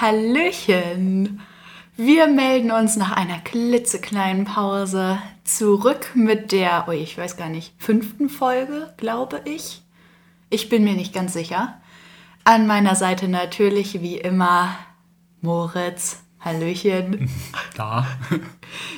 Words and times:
Hallöchen! 0.00 1.40
Wir 1.96 2.28
melden 2.28 2.70
uns 2.70 2.94
nach 2.94 3.10
einer 3.10 3.40
klitzekleinen 3.40 4.44
Pause 4.44 5.18
zurück 5.42 6.12
mit 6.14 6.52
der, 6.52 6.84
oh, 6.86 6.92
ich 6.92 7.18
weiß 7.18 7.36
gar 7.36 7.48
nicht, 7.48 7.72
fünften 7.78 8.28
Folge, 8.28 8.94
glaube 8.96 9.40
ich. 9.44 9.82
Ich 10.50 10.68
bin 10.68 10.84
mir 10.84 10.94
nicht 10.94 11.12
ganz 11.12 11.32
sicher. 11.32 11.80
An 12.44 12.68
meiner 12.68 12.94
Seite 12.94 13.26
natürlich 13.26 14.00
wie 14.00 14.18
immer 14.18 14.72
Moritz. 15.40 16.22
Hallöchen. 16.38 17.28
Da. 17.74 18.06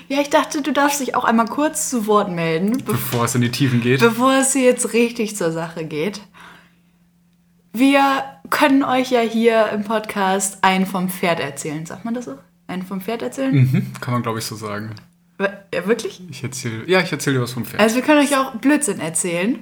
Ja, 0.09 0.21
ich 0.21 0.29
dachte, 0.30 0.61
du 0.61 0.73
darfst 0.73 1.01
dich 1.01 1.14
auch 1.14 1.25
einmal 1.25 1.46
kurz 1.46 1.89
zu 1.89 2.07
Wort 2.07 2.30
melden, 2.30 2.82
Bevor 2.85 3.25
es 3.25 3.35
in 3.35 3.41
die 3.41 3.51
Tiefen 3.51 3.80
geht. 3.80 4.01
bevor 4.01 4.35
es 4.35 4.53
hier 4.53 4.64
jetzt 4.64 4.93
richtig 4.93 5.37
zur 5.37 5.51
Sache 5.53 5.85
geht. 5.87 6.21
Wir 7.73 8.25
können 8.50 8.82
euch 8.82 9.11
ja 9.11 9.21
hier 9.21 9.68
im 9.71 9.84
Podcast 9.84 10.59
einen 10.62 10.86
vom 10.86 11.09
Pferd 11.09 11.39
erzählen. 11.39 11.86
Sagt 11.86 12.04
man 12.04 12.14
das 12.14 12.25
so? 12.25 12.36
Einen 12.67 12.82
vom 12.82 13.00
Pferd 13.00 13.22
erzählen? 13.22 13.54
Mhm, 13.54 13.93
kann 14.00 14.13
man, 14.14 14.22
glaube 14.22 14.40
ich, 14.40 14.44
so 14.44 14.57
sagen. 14.57 14.94
Ja, 15.39 15.86
wirklich? 15.86 16.21
Ich 16.30 16.43
erzähle, 16.43 16.89
ja, 16.89 17.00
ich 17.00 17.13
erzähle 17.13 17.36
dir 17.36 17.43
was 17.43 17.53
vom 17.53 17.64
Pferd. 17.64 17.80
Also 17.80 17.96
wir 17.96 18.03
können 18.03 18.21
euch 18.21 18.36
auch 18.36 18.57
Blödsinn 18.57 19.00
erzählen. 19.00 19.58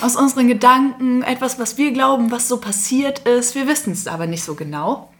Aus 0.00 0.14
unseren 0.14 0.46
Gedanken, 0.46 1.22
etwas, 1.22 1.58
was 1.58 1.76
wir 1.76 1.92
glauben, 1.92 2.30
was 2.30 2.48
so 2.48 2.58
passiert 2.58 3.20
ist. 3.20 3.56
Wir 3.56 3.66
wissen 3.66 3.92
es 3.92 4.06
aber 4.06 4.26
nicht 4.26 4.44
so 4.44 4.54
genau. 4.54 5.12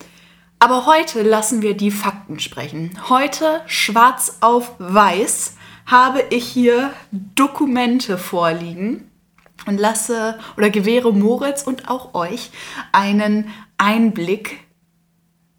Aber 0.60 0.86
heute 0.86 1.22
lassen 1.22 1.60
wir 1.60 1.76
die 1.76 1.90
Fakten 1.90 2.38
sprechen. 2.38 2.98
Heute, 3.08 3.62
schwarz 3.66 4.38
auf 4.40 4.72
weiß, 4.78 5.56
habe 5.86 6.22
ich 6.30 6.46
hier 6.46 6.92
Dokumente 7.10 8.16
vorliegen 8.16 9.10
und 9.66 9.78
lasse 9.78 10.38
oder 10.56 10.70
gewähre 10.70 11.12
Moritz 11.12 11.62
und 11.62 11.88
auch 11.88 12.14
euch 12.14 12.50
einen 12.92 13.50
Einblick 13.78 14.58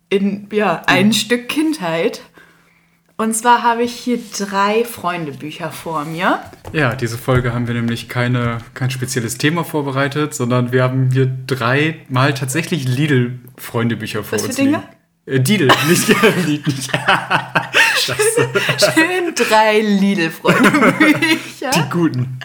in 0.09 0.47
ja, 0.51 0.81
ein 0.87 1.13
Stück 1.13 1.49
Kindheit. 1.49 2.21
Und 3.19 3.33
zwar 3.35 3.63
habe 3.63 3.81
ich 3.81 3.93
hier 3.93 4.19
drei 4.37 4.85
Freundebücher 4.85 5.71
vor 5.71 6.05
mir. 6.05 6.39
ja, 6.71 6.95
diese 6.95 7.17
Folge 7.17 7.51
haben 7.51 7.67
wir 7.67 7.73
nämlich 7.73 8.09
keine, 8.09 8.59
kein 8.75 8.91
spezielles 8.91 9.39
Thema 9.39 9.63
vorbereitet, 9.63 10.35
sondern 10.35 10.71
wir 10.71 10.83
haben 10.83 11.09
hier 11.11 11.25
dreimal 11.47 12.35
tatsächlich 12.35 12.87
Lidl-Freundebücher 12.87 14.23
vor 14.23 14.33
Was 14.33 14.41
für 14.43 14.47
uns 14.49 14.55
Dinge? 14.55 14.83
liegen. 15.25 15.37
Äh, 15.37 15.37
Lidl, 15.37 15.67
nicht, 15.89 16.07
nicht, 16.47 16.67
nicht. 16.67 16.91
Scheiße. 18.07 18.49
Schön 18.93 19.35
drei 19.35 19.79
Lidl-Freundebücher. 19.81 21.69
Die 21.75 21.89
guten. 21.91 22.39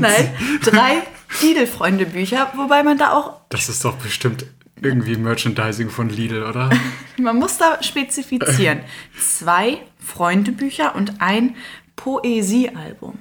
Nein, 0.00 0.28
drei 0.62 1.02
Lidl-Freundebücher, 1.42 2.52
wobei 2.56 2.82
man 2.82 2.98
da 2.98 3.12
auch, 3.12 3.40
Das 3.48 3.68
ist 3.68 3.84
doch 3.84 3.94
bestimmt 3.96 4.46
irgendwie 4.80 5.16
Merchandising 5.16 5.88
von 5.90 6.08
Lidl, 6.10 6.42
oder? 6.42 6.70
man 7.18 7.36
muss 7.38 7.56
da 7.58 7.82
spezifizieren. 7.82 8.80
Zwei 9.18 9.78
Freundebücher 9.98 10.94
und 10.94 11.20
ein 11.20 11.54
Poesiealbum. 11.96 13.18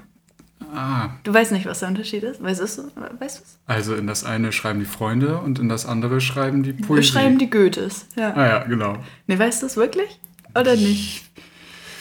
Ah, 0.76 1.10
Du 1.24 1.32
weißt 1.34 1.52
nicht, 1.52 1.68
was 1.68 1.80
der 1.80 1.90
Unterschied 1.90 2.24
ist? 2.24 2.42
Weißt 2.42 2.60
du 2.60 2.64
es? 2.64 2.78
Weißt 3.20 3.38
du 3.40 3.44
es? 3.44 3.60
also 3.68 3.94
in 3.96 4.08
das 4.08 4.24
eine 4.24 4.52
schreiben 4.52 4.80
die 4.80 4.86
Freunde 4.88 5.38
und 5.38 5.60
in 5.60 5.70
das 5.70 5.86
andere 5.86 6.20
schreiben 6.20 6.64
die 6.64 6.76
Wir 6.78 6.86
Poesie. 6.86 7.12
schreiben 7.12 7.38
die 7.38 7.50
Goethes. 7.50 8.08
Ja. 8.16 8.34
Ah 8.34 8.48
ja, 8.48 8.64
genau. 8.64 8.98
Ne, 9.28 9.38
weißt 9.38 9.62
du 9.62 9.68
es 9.68 9.78
wirklich? 9.78 10.20
Oder 10.60 10.76
nicht? 10.76 11.26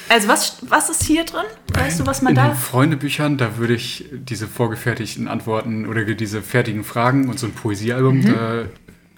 Also 0.09 0.29
was, 0.29 0.59
was 0.63 0.91
ist 0.91 1.05
hier 1.05 1.25
drin? 1.25 1.45
Weißt 1.73 2.01
du, 2.01 2.07
was 2.07 2.23
man 2.23 2.33
in 2.33 2.37
da... 2.37 2.49
den 2.49 2.57
Freundebüchern, 2.57 3.39
da 3.39 3.57
würde 3.57 3.75
ich 3.75 4.07
diese 4.13 4.47
vorgefertigten 4.47 5.29
Antworten 5.29 5.87
oder 5.87 6.05
diese 6.05 6.43
fertigen 6.43 6.85
Fragen 6.85 7.29
und 7.29 7.39
so 7.39 7.47
ein 7.47 7.53
Poesiealbum, 7.53 8.19
Mhm. 8.19 8.35
da 8.35 8.65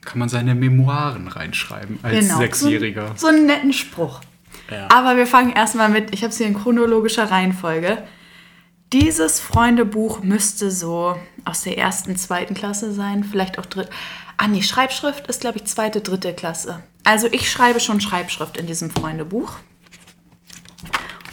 kann 0.04 0.18
man 0.18 0.28
seine 0.28 0.54
Memoiren 0.54 1.28
reinschreiben 1.28 1.98
als 2.02 2.36
Sechsjähriger. 2.36 3.08
So, 3.16 3.26
so 3.26 3.34
einen 3.34 3.46
netten 3.46 3.72
Spruch. 3.72 4.20
Ja. 4.70 4.88
Aber 4.90 5.16
wir 5.16 5.26
fangen 5.26 5.52
erstmal 5.52 5.88
mit, 5.88 6.12
ich 6.14 6.22
habe 6.22 6.30
es 6.30 6.38
hier 6.38 6.46
in 6.46 6.54
chronologischer 6.54 7.30
Reihenfolge. 7.30 8.02
Dieses 8.92 9.40
Freundebuch 9.40 10.22
müsste 10.22 10.70
so 10.70 11.16
aus 11.44 11.62
der 11.62 11.78
ersten, 11.78 12.16
zweiten 12.16 12.54
Klasse 12.54 12.92
sein, 12.92 13.24
vielleicht 13.24 13.58
auch 13.58 13.66
dritt. 13.66 13.88
Ah 14.36 14.46
nee, 14.46 14.62
Schreibschrift 14.62 15.26
ist, 15.26 15.40
glaube 15.40 15.58
ich, 15.58 15.64
zweite, 15.64 16.00
dritte 16.00 16.32
Klasse. 16.32 16.82
Also 17.02 17.26
ich 17.30 17.50
schreibe 17.50 17.80
schon 17.80 18.00
Schreibschrift 18.00 18.56
in 18.56 18.66
diesem 18.66 18.90
Freundebuch. 18.90 19.56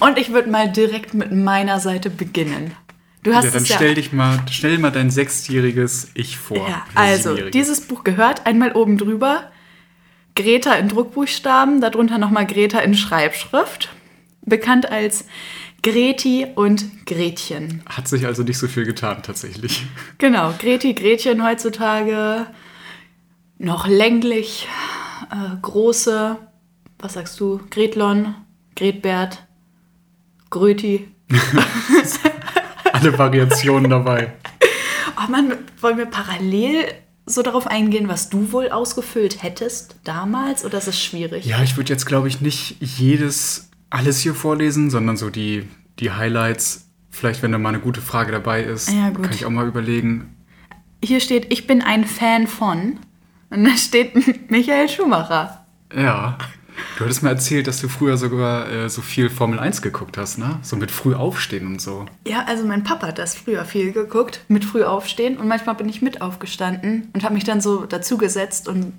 Und 0.01 0.17
ich 0.17 0.33
würde 0.33 0.49
mal 0.49 0.71
direkt 0.71 1.13
mit 1.13 1.31
meiner 1.31 1.79
Seite 1.79 2.09
beginnen. 2.09 2.73
Du 3.21 3.35
hast 3.35 3.45
ja, 3.45 3.51
dann 3.51 3.61
es 3.61 3.69
ja 3.69 3.75
stell 3.75 3.93
dich 3.93 4.11
mal, 4.11 4.39
stell 4.49 4.79
mal 4.79 4.89
dein 4.89 5.11
sechsjähriges 5.11 6.09
Ich 6.15 6.37
vor. 6.37 6.67
ja, 6.67 6.83
also 6.95 7.35
dieses 7.35 7.81
Buch 7.81 8.03
gehört 8.03 8.47
einmal 8.47 8.71
oben 8.71 8.97
drüber 8.97 9.51
Greta 10.35 10.73
in 10.73 10.87
Druckbuchstaben, 10.87 11.81
darunter 11.81 12.17
nochmal 12.17 12.47
Greta 12.47 12.79
in 12.79 12.95
Schreibschrift, 12.95 13.89
bekannt 14.43 14.91
als 14.91 15.25
Greti 15.83 16.47
und 16.55 17.05
Gretchen. 17.05 17.83
Hat 17.87 18.07
sich 18.07 18.25
also 18.25 18.41
nicht 18.41 18.57
so 18.57 18.67
viel 18.67 18.85
getan, 18.85 19.21
tatsächlich. 19.21 19.85
Genau, 20.17 20.51
Greti, 20.57 20.95
Gretchen 20.95 21.45
heutzutage 21.45 22.47
noch 23.59 23.85
länglich, 23.85 24.67
äh, 25.29 25.57
große, 25.61 26.37
was 26.97 27.13
sagst 27.13 27.39
du, 27.39 27.59
Gretlon, 27.69 28.33
Gretbert, 28.75 29.45
Gröti. 30.51 31.07
Alle 32.93 33.17
Variationen 33.17 33.89
dabei. 33.89 34.33
Oh 35.17 35.31
Mann, 35.31 35.53
wollen 35.79 35.97
wir 35.97 36.05
parallel 36.05 36.85
so 37.25 37.41
darauf 37.41 37.67
eingehen, 37.67 38.07
was 38.07 38.29
du 38.29 38.51
wohl 38.51 38.69
ausgefüllt 38.69 39.41
hättest 39.41 39.95
damals 40.03 40.65
oder 40.65 40.77
ist 40.77 40.87
es 40.87 41.01
schwierig? 41.01 41.45
Ja, 41.45 41.63
ich 41.63 41.77
würde 41.77 41.89
jetzt, 41.91 42.05
glaube 42.05 42.27
ich, 42.27 42.41
nicht 42.41 42.75
jedes, 42.79 43.69
alles 43.89 44.19
hier 44.19 44.35
vorlesen, 44.35 44.89
sondern 44.89 45.17
so 45.17 45.29
die, 45.29 45.67
die 45.99 46.11
Highlights. 46.11 46.89
Vielleicht, 47.09 47.41
wenn 47.43 47.51
da 47.51 47.57
mal 47.57 47.69
eine 47.69 47.79
gute 47.79 48.01
Frage 48.01 48.31
dabei 48.31 48.63
ist, 48.63 48.89
Ja, 48.89 49.11
kann 49.11 49.31
ich 49.33 49.45
auch 49.45 49.49
mal 49.49 49.67
überlegen. 49.67 50.35
Hier 51.03 51.19
steht, 51.19 51.51
ich 51.51 51.65
bin 51.67 51.81
ein 51.81 52.05
Fan 52.05 52.47
von. 52.47 52.99
Und 53.49 53.65
da 53.65 53.75
steht 53.77 54.13
Michael 54.51 54.89
Schumacher. 54.89 55.65
Ja. 55.95 56.37
Du 56.97 57.03
hattest 57.03 57.23
mir 57.23 57.29
erzählt, 57.29 57.67
dass 57.67 57.81
du 57.81 57.87
früher 57.87 58.17
sogar 58.17 58.69
äh, 58.69 58.89
so 58.89 59.01
viel 59.01 59.29
Formel 59.29 59.59
1 59.59 59.81
geguckt 59.81 60.17
hast, 60.17 60.37
ne? 60.37 60.59
So 60.61 60.75
mit 60.75 60.91
früh 60.91 61.15
aufstehen 61.15 61.67
und 61.67 61.81
so. 61.81 62.05
Ja, 62.27 62.45
also 62.45 62.65
mein 62.65 62.83
Papa 62.83 63.07
hat 63.07 63.17
das 63.17 63.35
früher 63.35 63.65
viel 63.65 63.91
geguckt, 63.91 64.43
mit 64.47 64.65
früh 64.65 64.83
aufstehen. 64.83 65.37
Und 65.37 65.47
manchmal 65.47 65.75
bin 65.75 65.89
ich 65.89 66.01
mit 66.01 66.21
aufgestanden 66.21 67.09
und 67.13 67.23
habe 67.23 67.33
mich 67.33 67.43
dann 67.43 67.61
so 67.61 67.85
dazugesetzt 67.85 68.67
und 68.67 68.93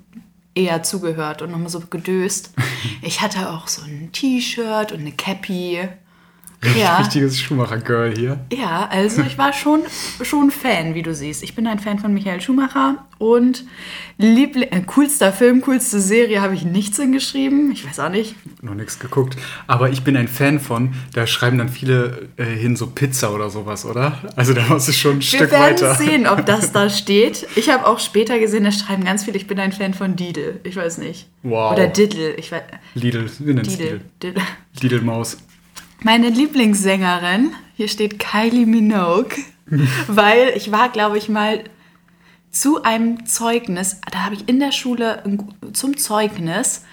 eher 0.55 0.83
zugehört 0.83 1.41
und 1.41 1.51
nochmal 1.51 1.69
so 1.69 1.79
gedöst. 1.81 2.53
Ich 3.01 3.21
hatte 3.21 3.49
auch 3.49 3.69
so 3.69 3.81
ein 3.83 4.09
T-Shirt 4.11 4.91
und 4.91 4.99
eine 4.99 5.13
Cappy. 5.13 5.87
Ja. 6.77 6.97
Richtiges 6.97 7.39
Schumacher-Girl 7.39 8.13
hier. 8.15 8.39
Ja, 8.51 8.87
also 8.89 9.21
ich 9.21 9.37
war 9.37 9.53
schon, 9.53 9.81
schon 10.21 10.51
Fan, 10.51 10.93
wie 10.95 11.01
du 11.03 11.13
siehst. 11.13 11.43
Ich 11.43 11.55
bin 11.55 11.67
ein 11.67 11.79
Fan 11.79 11.99
von 11.99 12.13
Michael 12.13 12.41
Schumacher 12.41 13.05
und 13.17 13.63
Liebling, 14.17 14.69
äh, 14.71 14.81
coolster 14.81 15.33
Film, 15.33 15.61
coolste 15.61 15.99
Serie 15.99 16.41
habe 16.41 16.53
ich 16.53 16.63
nichts 16.63 16.97
hingeschrieben. 16.97 17.71
Ich 17.71 17.87
weiß 17.87 17.99
auch 17.99 18.09
nicht. 18.09 18.35
Noch 18.61 18.75
nichts 18.75 18.99
geguckt. 18.99 19.35
Aber 19.67 19.89
ich 19.89 20.03
bin 20.03 20.15
ein 20.15 20.27
Fan 20.27 20.59
von, 20.59 20.93
da 21.13 21.25
schreiben 21.27 21.57
dann 21.57 21.69
viele 21.69 22.29
äh, 22.37 22.43
hin 22.45 22.75
so 22.75 22.87
Pizza 22.87 23.33
oder 23.33 23.49
sowas, 23.49 23.85
oder? 23.85 24.19
Also 24.35 24.53
da 24.53 24.69
warst 24.69 24.87
du 24.87 24.93
schon 24.93 25.13
ein 25.13 25.17
Wir 25.19 25.21
Stück 25.23 25.51
werden 25.51 25.61
weiter. 25.81 25.95
sehen, 25.95 26.27
ob 26.27 26.45
das 26.45 26.71
da 26.71 26.89
steht. 26.91 27.47
Ich 27.55 27.69
habe 27.69 27.87
auch 27.87 27.99
später 27.99 28.39
gesehen, 28.39 28.63
da 28.63 28.71
schreiben 28.71 29.03
ganz 29.03 29.23
viele, 29.25 29.37
ich 29.37 29.47
bin 29.47 29.59
ein 29.59 29.71
Fan 29.71 29.93
von 29.93 30.15
Didel. 30.15 30.59
Ich 30.63 30.75
weiß 30.75 30.99
nicht. 30.99 31.27
Wow. 31.41 31.73
Oder 31.73 31.87
Diddle. 31.87 32.35
Ich 32.35 32.51
weiß. 32.51 32.61
Lidl, 32.95 33.29
wir 33.39 33.53
nennen 33.53 33.67
es 33.67 33.77
Didel. 33.77 34.01
Lidl. 34.21 34.41
Diddle. 34.81 35.01
Meine 36.05 36.27
Lieblingssängerin, 36.27 37.53
hier 37.77 37.87
steht 37.87 38.19
Kylie 38.19 38.65
Minogue, 38.65 39.37
weil 40.07 40.51
ich 40.53 40.69
war, 40.69 40.89
glaube 40.89 41.17
ich, 41.17 41.29
mal 41.29 41.63
zu 42.51 42.83
einem 42.83 43.25
Zeugnis, 43.25 44.01
da 44.11 44.25
habe 44.25 44.35
ich 44.35 44.49
in 44.49 44.59
der 44.59 44.73
Schule 44.73 45.23
zum 45.71 45.95
Zeugnis 45.95 46.83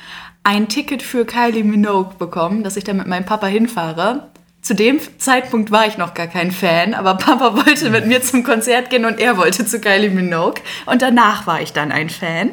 ein 0.45 0.69
Ticket 0.69 1.03
für 1.03 1.25
Kylie 1.25 1.65
Minogue 1.65 2.15
bekommen, 2.21 2.63
dass 2.63 2.77
ich 2.77 2.85
da 2.85 2.93
mit 2.93 3.09
meinem 3.09 3.25
Papa 3.25 3.49
hinfahre. 3.49 4.31
Zu 4.63 4.77
dem 4.77 5.01
Zeitpunkt 5.19 5.73
war 5.73 5.89
ich 5.89 5.99
noch 5.99 6.15
gar 6.15 6.29
kein 6.29 6.53
Fan, 6.53 6.95
aber 6.95 7.17
Papa 7.17 7.67
wollte 7.67 7.91
mit 7.91 8.07
mir 8.07 8.23
zum 8.23 8.45
Konzert 8.45 8.91
gehen 8.91 9.07
und 9.07 9.19
er 9.19 9.37
wollte 9.37 9.67
zu 9.67 9.81
Kylie 9.81 10.11
Minogue. 10.11 10.63
Und 10.87 11.03
danach 11.03 11.49
war 11.49 11.61
ich 11.61 11.73
dann 11.73 11.91
ein 11.91 12.11
Fan. 12.11 12.53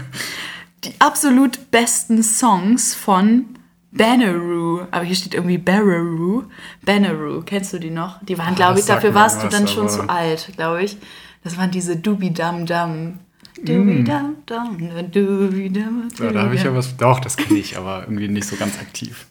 Die 0.84 0.94
absolut 0.98 1.70
besten 1.70 2.24
Songs 2.24 2.92
von 2.92 3.55
Banneroo, 3.96 4.82
aber 4.90 5.04
hier 5.04 5.16
steht 5.16 5.34
irgendwie 5.34 5.58
Barraroo. 5.58 6.44
Banneroo, 6.84 7.42
kennst 7.42 7.72
du 7.72 7.78
die 7.78 7.90
noch? 7.90 8.22
Die 8.22 8.36
waren, 8.38 8.52
Ah, 8.54 8.56
glaube 8.56 8.78
ich, 8.80 8.86
dafür 8.86 9.14
warst 9.14 9.42
du 9.42 9.48
dann 9.48 9.66
schon 9.68 9.88
zu 9.88 10.08
alt, 10.08 10.50
glaube 10.56 10.82
ich. 10.84 10.96
Das 11.44 11.56
waren 11.56 11.70
diese 11.70 11.96
Dubi-Dum-Dum. 11.96 13.18
Dubi-Dum-Dum, 13.62 15.10
Dubi-Dum. 15.10 16.08
Ja, 16.20 16.32
da 16.32 16.42
habe 16.42 16.54
ich 16.54 16.62
ja 16.62 16.74
was. 16.74 16.96
Doch, 16.96 17.20
das 17.20 17.36
kenne 17.36 17.58
ich, 17.58 17.76
aber 17.78 18.02
irgendwie 18.02 18.28
nicht 18.28 18.46
so 18.46 18.56
ganz 18.56 18.78
aktiv. 18.78 19.26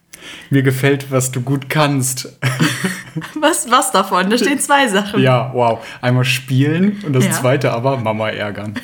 Mir 0.49 0.61
gefällt, 0.63 1.11
was 1.11 1.31
du 1.31 1.41
gut 1.41 1.69
kannst. 1.69 2.37
Was, 3.39 3.71
was 3.71 3.93
davon? 3.93 4.29
Da 4.29 4.37
stehen 4.37 4.59
zwei 4.59 4.89
Sachen. 4.89 5.21
Ja, 5.21 5.49
wow. 5.53 5.79
Einmal 6.01 6.25
spielen 6.25 7.01
und 7.05 7.13
das 7.13 7.23
Ja. 7.23 7.31
zweite 7.31 7.71
aber 7.71 7.95
Mama 7.97 8.29
ärgern. 8.29 8.73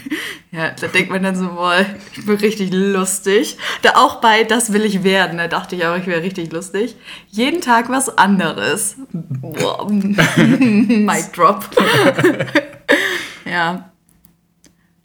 Ja, 0.53 0.71
da 0.71 0.88
denkt 0.88 1.09
man 1.09 1.23
dann 1.23 1.38
so, 1.38 1.47
boah, 1.47 1.85
ich 2.13 2.25
bin 2.25 2.35
richtig 2.35 2.73
lustig. 2.73 3.57
Da 3.83 3.91
auch 3.95 4.19
bei 4.19 4.43
Das 4.43 4.73
will 4.73 4.83
ich 4.83 5.01
werden, 5.01 5.38
da 5.38 5.47
dachte 5.47 5.77
ich 5.77 5.85
auch, 5.85 5.95
ich 5.95 6.07
wäre 6.07 6.23
richtig 6.23 6.51
lustig. 6.51 6.97
Jeden 7.29 7.61
Tag 7.61 7.89
was 7.89 8.17
anderes. 8.17 8.97
Boah. 9.13 9.89
Mic 9.89 11.31
drop. 11.33 11.69
ja. 13.49 13.91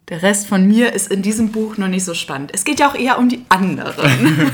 Der 0.08 0.22
Rest 0.22 0.48
von 0.48 0.66
mir 0.66 0.92
ist 0.92 1.12
in 1.12 1.22
diesem 1.22 1.50
Buch 1.52 1.76
noch 1.78 1.88
nicht 1.88 2.04
so 2.04 2.14
spannend. 2.14 2.50
Es 2.52 2.64
geht 2.64 2.80
ja 2.80 2.88
auch 2.90 2.94
eher 2.96 3.16
um 3.18 3.28
die 3.28 3.44
anderen. 3.48 4.50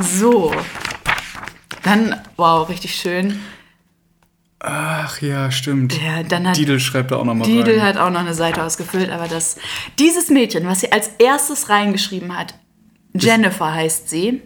So. 0.00 0.52
Dann, 1.82 2.20
wow, 2.36 2.68
richtig 2.68 2.94
schön. 2.94 3.40
Ach 4.66 5.20
ja, 5.20 5.50
stimmt. 5.50 6.00
Ja, 6.00 6.22
dann 6.22 6.48
hat 6.48 6.56
Didel 6.56 6.80
schreibt 6.80 7.10
da 7.10 7.16
auch 7.16 7.24
nochmal 7.24 7.46
Didel 7.46 7.78
rein. 7.78 7.86
hat 7.86 7.96
auch 7.98 8.08
noch 8.08 8.20
eine 8.20 8.32
Seite 8.32 8.62
ausgefüllt, 8.62 9.10
aber 9.10 9.28
das 9.28 9.56
dieses 9.98 10.30
Mädchen, 10.30 10.66
was 10.66 10.80
sie 10.80 10.90
als 10.90 11.08
erstes 11.18 11.68
reingeschrieben 11.68 12.34
hat, 12.34 12.54
Jennifer 13.12 13.74
heißt 13.74 14.08
sie, 14.08 14.40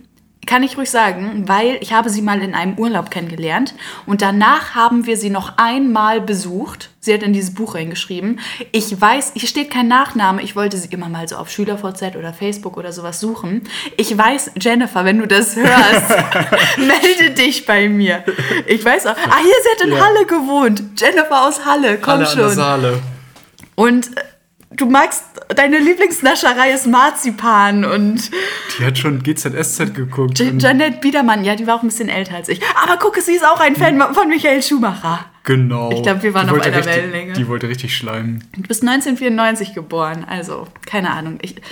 kann 0.48 0.62
ich 0.62 0.78
ruhig 0.78 0.90
sagen, 0.90 1.44
weil 1.46 1.76
ich 1.80 1.92
habe 1.92 2.08
sie 2.08 2.22
mal 2.22 2.42
in 2.42 2.54
einem 2.54 2.78
Urlaub 2.78 3.10
kennengelernt 3.10 3.74
und 4.06 4.22
danach 4.22 4.74
haben 4.74 5.04
wir 5.04 5.18
sie 5.18 5.28
noch 5.28 5.58
einmal 5.58 6.22
besucht. 6.22 6.88
Sie 7.00 7.12
hat 7.12 7.22
in 7.22 7.34
dieses 7.34 7.54
Buch 7.54 7.74
reingeschrieben. 7.74 8.40
Ich 8.72 8.98
weiß, 8.98 9.32
hier 9.34 9.46
steht 9.46 9.70
kein 9.70 9.88
Nachname. 9.88 10.42
Ich 10.42 10.56
wollte 10.56 10.78
sie 10.78 10.88
immer 10.88 11.10
mal 11.10 11.28
so 11.28 11.36
auf 11.36 11.50
SchülerVZ 11.50 12.16
oder 12.16 12.32
Facebook 12.32 12.78
oder 12.78 12.92
sowas 12.92 13.20
suchen. 13.20 13.62
Ich 13.98 14.16
weiß, 14.16 14.52
Jennifer, 14.58 15.04
wenn 15.04 15.18
du 15.18 15.26
das 15.28 15.54
hörst, 15.54 16.10
melde 16.78 17.34
dich 17.34 17.66
bei 17.66 17.88
mir. 17.88 18.24
Ich 18.66 18.82
weiß 18.82 19.06
auch. 19.06 19.16
Ah, 19.16 19.38
hier, 19.42 19.54
sie 19.62 19.70
hat 19.78 19.86
in 19.86 19.92
Ja. 19.92 20.04
Halle 20.04 20.24
gewohnt. 20.26 20.82
Jennifer 20.96 21.46
aus 21.46 21.64
Halle, 21.66 21.98
komm 21.98 22.14
Alle 22.14 22.28
an 22.28 22.36
der 22.36 22.42
schon. 22.44 22.54
Saale. 22.54 23.02
Und 23.74 24.16
äh, 24.16 24.20
du 24.70 24.86
magst, 24.86 25.24
deine 25.48 25.78
Lieblingsnascherei 25.78 26.72
ist 26.72 26.86
Marzipan 26.86 27.84
und 27.84 28.30
Die 28.78 28.84
hat 28.84 28.98
schon 28.98 29.22
GZSZ 29.22 29.94
geguckt. 29.94 30.38
J 30.38 30.60
Janette 30.60 30.98
Biedermann, 30.98 31.44
ja, 31.44 31.56
die 31.56 31.66
war 31.66 31.76
auch 31.76 31.82
ein 31.82 31.88
bisschen 31.88 32.08
älter 32.08 32.36
als 32.36 32.48
ich. 32.48 32.60
Aber 32.82 32.96
gucke, 32.98 33.20
sie 33.20 33.32
ist 33.32 33.44
auch 33.44 33.60
ein 33.60 33.76
Fan 33.76 33.98
von 34.14 34.28
Michael 34.28 34.62
Schumacher. 34.62 35.26
Genau. 35.44 35.90
Ich 35.92 36.02
glaub, 36.02 36.22
wir 36.22 36.34
waren 36.34 36.50
auf 36.50 36.60
einer 36.60 36.76
richtig, 36.76 36.86
Wellenlänge. 36.86 37.32
Die 37.32 37.48
wollte 37.48 37.68
richtig 37.68 37.96
schleimen. 37.96 38.44
Du 38.54 38.62
bist 38.62 38.82
1994 38.82 39.74
geboren, 39.74 40.24
also 40.28 40.68
keine 40.84 41.10
Ahnung. 41.10 41.38
Ich, 41.42 41.56
ein 41.56 41.62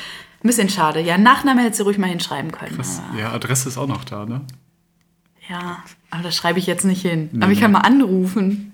bisschen 0.43 0.69
schade. 0.69 1.01
Ja, 1.01 1.19
Nachname 1.19 1.63
hätte 1.63 1.77
sie 1.77 1.83
ruhig 1.83 1.99
mal 1.99 2.09
hinschreiben 2.09 2.53
können. 2.53 2.79
Aber, 2.79 3.19
ja, 3.19 3.33
Adresse 3.33 3.69
ist 3.69 3.77
auch 3.77 3.89
noch 3.89 4.05
da, 4.05 4.25
ne? 4.25 4.43
ja, 5.49 5.83
aber 6.11 6.23
das 6.25 6.37
schreibe 6.37 6.59
ich 6.59 6.67
jetzt 6.67 6.85
nicht 6.85 7.03
hin. 7.03 7.31
Nee, 7.33 7.43
aber 7.43 7.53
ich 7.53 7.61
kann 7.61 7.73
nee. 7.73 7.79
mal 7.79 7.85
anrufen. 7.85 8.73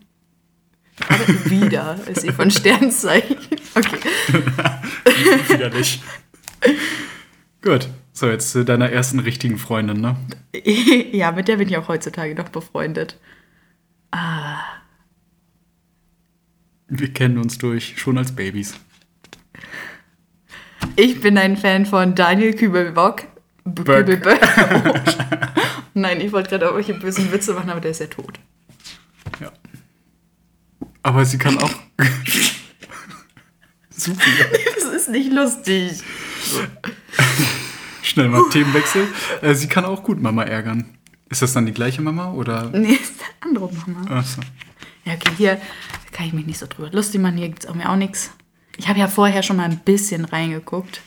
Aber 1.09 1.51
wieder 1.51 1.99
ist 2.07 2.21
sie 2.21 2.33
von 2.33 2.51
Sternzeichen. 2.51 3.37
Okay. 3.75 3.99
Wieder 5.49 5.71
nicht. 5.71 6.03
Gut. 7.63 7.89
So, 8.13 8.29
jetzt 8.29 8.51
zu 8.51 8.65
deiner 8.65 8.91
ersten 8.91 9.19
richtigen 9.19 9.59
Freundin, 9.59 10.01
ne? 10.01 10.17
Ja, 11.13 11.33
mit 11.33 11.49
der 11.49 11.57
bin 11.57 11.69
ich 11.69 11.77
auch 11.79 11.89
heutzutage 11.89 12.35
noch 12.35 12.51
befreundet. 12.51 13.19
Wir 16.89 17.13
kennen 17.15 17.39
uns 17.39 17.57
durch, 17.57 17.99
schon 17.99 18.19
als 18.19 18.33
Babys. 18.33 18.79
Ich 20.97 21.21
bin 21.23 21.39
ein 21.39 21.57
Fan 21.57 21.87
von 21.87 22.15
Daniel 22.15 22.55
Kübelbock. 22.55 23.23
Kübelböck. 23.65 24.41
Nein, 25.95 26.21
ich 26.21 26.33
wollte 26.33 26.51
gerade 26.51 26.67
irgendwelche 26.67 26.95
bösen 26.95 27.33
Witze 27.33 27.55
machen, 27.55 27.71
aber 27.71 27.81
der 27.81 27.93
ist 27.93 28.01
ja 28.01 28.07
tot. 28.07 28.39
Aber 31.03 31.25
sie 31.25 31.39
kann 31.39 31.59
auch. 31.59 31.71
Super. 33.91 34.21
Das 34.77 34.85
ist 34.93 35.09
nicht 35.09 35.33
lustig. 35.33 36.03
Schnell 38.03 38.29
mal 38.29 38.43
Themenwechsel. 38.51 39.09
Äh, 39.41 39.55
sie 39.55 39.69
kann 39.69 39.85
auch 39.85 40.03
gut 40.03 40.21
Mama 40.21 40.45
ärgern. 40.45 40.99
Ist 41.29 41.43
das 41.43 41.53
dann 41.53 41.67
die 41.67 41.73
gleiche 41.73 42.03
Mama 42.03 42.33
oder? 42.33 42.71
Nee, 42.71 42.95
ist 42.95 43.15
eine 43.41 43.51
andere 43.51 43.73
Mama. 43.73 44.19
Achso. 44.19 44.41
Ja, 45.05 45.15
okay, 45.15 45.33
hier 45.37 45.61
kann 46.13 46.27
ich 46.27 46.33
mich 46.33 46.47
nicht 46.47 46.59
so 46.59 46.67
drüber 46.67 46.91
lustig 46.91 47.21
machen. 47.21 47.37
Hier 47.37 47.49
gibt 47.49 47.65
es 47.65 47.71
auch 47.71 47.75
mir 47.75 47.89
auch 47.89 47.97
nichts. 47.97 48.31
Ich 48.77 48.89
habe 48.89 48.99
ja 48.99 49.09
vorher 49.09 49.43
schon 49.43 49.57
mal 49.57 49.65
ein 49.65 49.79
bisschen 49.79 50.25
reingeguckt. 50.25 51.01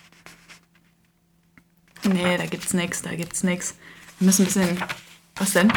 Nee, 2.03 2.37
da 2.37 2.45
gibt's 2.45 2.73
nichts, 2.73 3.01
da 3.01 3.15
gibt's 3.15 3.43
nichts. 3.43 3.75
Wir 4.19 4.27
müssen 4.27 4.43
ein 4.43 4.45
bisschen. 4.45 4.83
Was 5.35 5.53
denn? 5.53 5.71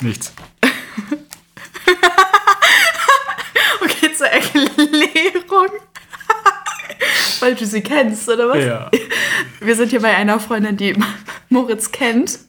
Nichts. 0.00 0.32
Erklärung. 4.32 5.68
Weil 7.40 7.54
du 7.54 7.66
sie 7.66 7.82
kennst, 7.82 8.28
oder 8.28 8.48
was? 8.48 8.64
Ja. 8.64 8.90
Wir 9.60 9.76
sind 9.76 9.90
hier 9.90 10.00
bei 10.00 10.16
einer 10.16 10.40
Freundin, 10.40 10.76
die 10.76 10.94
Moritz 11.48 11.92
kennt. 11.92 12.40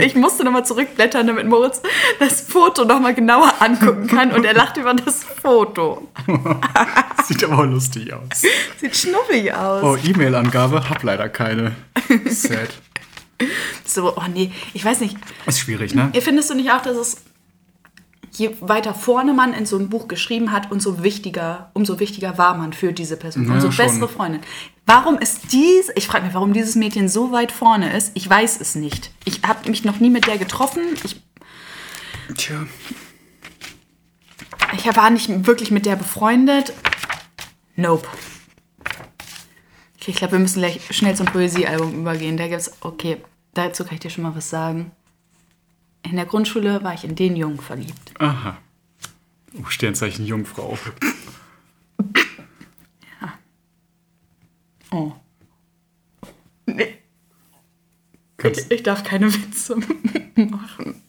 Ich 0.00 0.14
musste 0.14 0.44
nochmal 0.44 0.64
zurückblättern, 0.64 1.26
damit 1.26 1.46
Moritz 1.46 1.82
das 2.18 2.40
Foto 2.40 2.84
nochmal 2.84 3.14
genauer 3.14 3.52
angucken 3.60 4.06
kann. 4.06 4.32
Und 4.32 4.44
er 4.44 4.54
lacht 4.54 4.76
über 4.76 4.94
das 4.94 5.24
Foto. 5.24 6.08
Sieht 7.24 7.42
aber 7.44 7.58
auch 7.58 7.64
lustig 7.64 8.12
aus. 8.12 8.42
Sieht 8.78 8.96
schnuffig 8.96 9.52
aus. 9.52 9.82
Oh, 9.82 9.96
E-Mail-Angabe? 9.96 10.88
Hab 10.88 11.02
leider 11.02 11.28
keine. 11.28 11.74
Sad. 12.26 12.68
So, 13.84 14.16
oh 14.16 14.22
nee, 14.32 14.52
ich 14.72 14.84
weiß 14.84 15.00
nicht. 15.00 15.16
Ist 15.46 15.60
schwierig, 15.60 15.94
ne? 15.94 16.10
Ihr 16.12 16.22
findest 16.22 16.48
du 16.50 16.54
nicht 16.54 16.70
auch, 16.70 16.82
dass 16.82 16.96
es 16.96 17.16
je 18.38 18.50
weiter 18.60 18.94
vorne 18.94 19.32
man 19.32 19.52
in 19.54 19.66
so 19.66 19.78
ein 19.78 19.88
Buch 19.88 20.08
geschrieben 20.08 20.52
hat, 20.52 20.70
umso 20.70 21.02
wichtiger, 21.02 21.70
umso 21.74 21.98
wichtiger 22.00 22.36
war 22.38 22.54
man 22.56 22.72
für 22.72 22.92
diese 22.92 23.16
Person, 23.16 23.46
Ja, 23.46 23.54
umso 23.54 23.70
schon. 23.70 23.86
bessere 23.86 24.08
Freundin. 24.08 24.40
Warum 24.84 25.18
ist 25.18 25.52
dies, 25.52 25.90
ich 25.94 26.06
frage 26.06 26.26
mich, 26.26 26.34
warum 26.34 26.52
dieses 26.52 26.74
Mädchen 26.76 27.08
so 27.08 27.32
weit 27.32 27.50
vorne 27.52 27.96
ist, 27.96 28.12
ich 28.14 28.28
weiß 28.28 28.60
es 28.60 28.74
nicht. 28.74 29.10
Ich 29.24 29.42
habe 29.46 29.68
mich 29.68 29.84
noch 29.84 30.00
nie 30.00 30.10
mit 30.10 30.26
der 30.26 30.38
getroffen, 30.38 30.82
ich, 31.04 31.20
Tja. 32.36 32.66
ich 34.76 34.96
war 34.96 35.10
nicht 35.10 35.46
wirklich 35.46 35.70
mit 35.70 35.86
der 35.86 35.96
befreundet. 35.96 36.72
Nope. 37.76 38.06
Okay, 40.00 40.10
ich 40.12 40.16
glaube, 40.16 40.32
wir 40.32 40.38
müssen 40.38 40.60
gleich 40.60 40.80
schnell 40.90 41.16
zum 41.16 41.26
Poesiealbum 41.26 41.94
übergehen. 42.00 42.36
Da 42.36 42.46
gibt's, 42.48 42.70
okay, 42.80 43.18
dazu 43.54 43.84
kann 43.84 43.94
ich 43.94 44.00
dir 44.00 44.10
schon 44.10 44.22
mal 44.24 44.34
was 44.36 44.48
sagen. 44.50 44.92
In 46.10 46.16
der 46.16 46.26
Grundschule 46.26 46.82
war 46.82 46.94
ich 46.94 47.04
in 47.04 47.14
den 47.16 47.36
Jungen 47.36 47.58
verliebt. 47.60 48.12
Aha. 48.20 48.58
Oh, 49.58 49.64
Sternzeichen 49.68 50.24
Jungfrau. 50.26 50.78
Oh. 54.92 55.12
Nee, 56.66 56.98
Kannst, 58.36 58.70
ich 58.70 58.82
darf 58.82 59.02
keine 59.04 59.32
Witze 59.32 59.76
machen. 60.36 61.02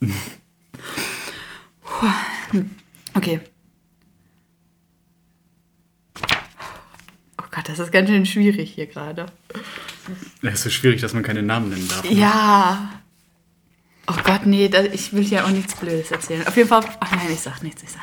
Okay. 3.13 3.39
Oh 7.39 7.45
Gott, 7.51 7.67
das 7.69 7.79
ist 7.79 7.91
ganz 7.91 8.09
schön 8.09 8.25
schwierig 8.25 8.73
hier 8.73 8.87
gerade. 8.87 9.27
es 10.41 10.53
ist 10.53 10.63
so 10.63 10.69
schwierig, 10.69 11.01
dass 11.01 11.13
man 11.13 11.23
keine 11.23 11.43
Namen 11.43 11.69
nennen 11.69 11.87
darf. 11.87 12.03
ne? 12.03 12.13
Ja. 12.13 12.96
Oh 14.09 14.15
Gott, 14.23 14.45
nee, 14.45 14.69
da, 14.69 14.83
ich 14.83 15.13
will 15.13 15.23
ja 15.23 15.43
auch 15.45 15.49
nichts 15.49 15.75
Blödes 15.75 16.11
erzählen. 16.11 16.47
Auf 16.47 16.55
jeden 16.55 16.69
Fall. 16.69 16.81
Ach 16.99 17.11
nein, 17.11 17.27
ich 17.31 17.41
sag 17.41 17.61
nichts, 17.61 17.83
ich 17.83 17.89
sag 17.91 18.01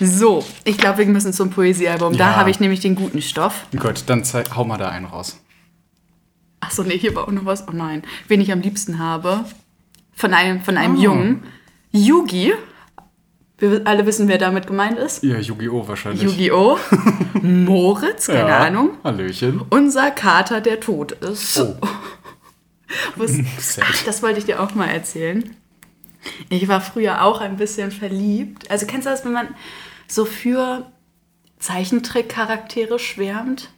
nichts. 0.00 0.18
So, 0.18 0.44
ich 0.64 0.76
glaube, 0.78 0.98
wir 0.98 1.06
müssen 1.06 1.32
zum 1.32 1.50
Poesiealbum. 1.50 2.16
Da 2.16 2.30
Ja. 2.30 2.36
habe 2.36 2.50
ich 2.50 2.58
nämlich 2.60 2.80
den 2.80 2.94
guten 2.96 3.22
Stoff. 3.22 3.66
Gut, 3.78 4.04
dann 4.06 4.24
zei- 4.24 4.44
hau 4.56 4.64
mal 4.64 4.78
da 4.78 4.88
einen 4.88 5.06
raus. 5.06 5.38
Achso, 6.60 6.82
nee, 6.82 6.98
hier 6.98 7.14
war 7.14 7.24
auch 7.28 7.32
noch 7.32 7.44
was. 7.44 7.68
Oh 7.68 7.72
nein. 7.72 8.02
Wen 8.28 8.40
ich 8.40 8.50
am 8.52 8.60
liebsten 8.60 8.98
habe. 8.98 9.44
Von 10.14 10.34
einem, 10.34 10.62
von 10.62 10.76
einem 10.76 10.96
Oh. 10.96 11.00
Jungen. 11.00 11.42
Yugi. 11.92 12.52
Wir 13.58 13.82
alle 13.84 14.06
wissen, 14.06 14.26
wer 14.28 14.38
damit 14.38 14.66
gemeint 14.66 14.98
ist. 14.98 15.22
Ja, 15.22 15.38
Yu-Gi-Oh! 15.38 15.86
wahrscheinlich. 15.86 16.22
Yu-Gi-Oh! 16.22 16.78
Moritz, 17.42 18.26
keine 18.26 18.48
ja. 18.48 18.58
Ahnung. 18.60 18.90
Hallöchen. 19.04 19.60
Unser 19.70 20.10
Kater, 20.10 20.60
der 20.62 20.80
tot 20.80 21.12
ist. 21.12 21.58
Oh. 21.60 21.76
Ach, 23.80 24.04
das 24.04 24.22
wollte 24.22 24.38
ich 24.38 24.44
dir 24.44 24.60
auch 24.60 24.74
mal 24.74 24.88
erzählen. 24.88 25.56
Ich 26.48 26.68
war 26.68 26.80
früher 26.80 27.22
auch 27.22 27.40
ein 27.40 27.56
bisschen 27.56 27.90
verliebt. 27.90 28.70
Also 28.70 28.86
kennst 28.86 29.06
du 29.06 29.10
das, 29.10 29.24
wenn 29.24 29.32
man 29.32 29.48
so 30.06 30.24
für 30.24 30.90
Zeichentrick-Charaktere 31.58 32.98
schwärmt? 32.98 33.70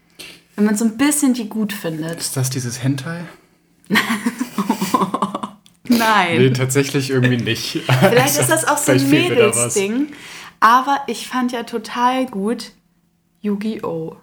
Wenn 0.56 0.64
man 0.64 0.76
so 0.76 0.84
ein 0.84 0.96
bisschen 0.96 1.34
die 1.34 1.48
gut 1.48 1.72
findet. 1.72 2.18
Ist 2.18 2.36
das 2.36 2.50
dieses 2.50 2.82
Hentai? 2.82 3.24
Nein. 5.88 6.38
Nee, 6.38 6.50
tatsächlich 6.50 7.10
irgendwie 7.10 7.42
nicht. 7.42 7.82
Vielleicht 8.00 8.38
ist 8.38 8.50
das 8.50 8.66
auch 8.66 8.78
so 8.78 8.92
ein. 8.92 9.10
Mädelsding. 9.10 10.08
Aber 10.60 11.00
ich 11.06 11.26
fand 11.26 11.52
ja 11.52 11.64
total 11.64 12.26
gut 12.26 12.72
Yu-Gi-Oh! 13.40 14.16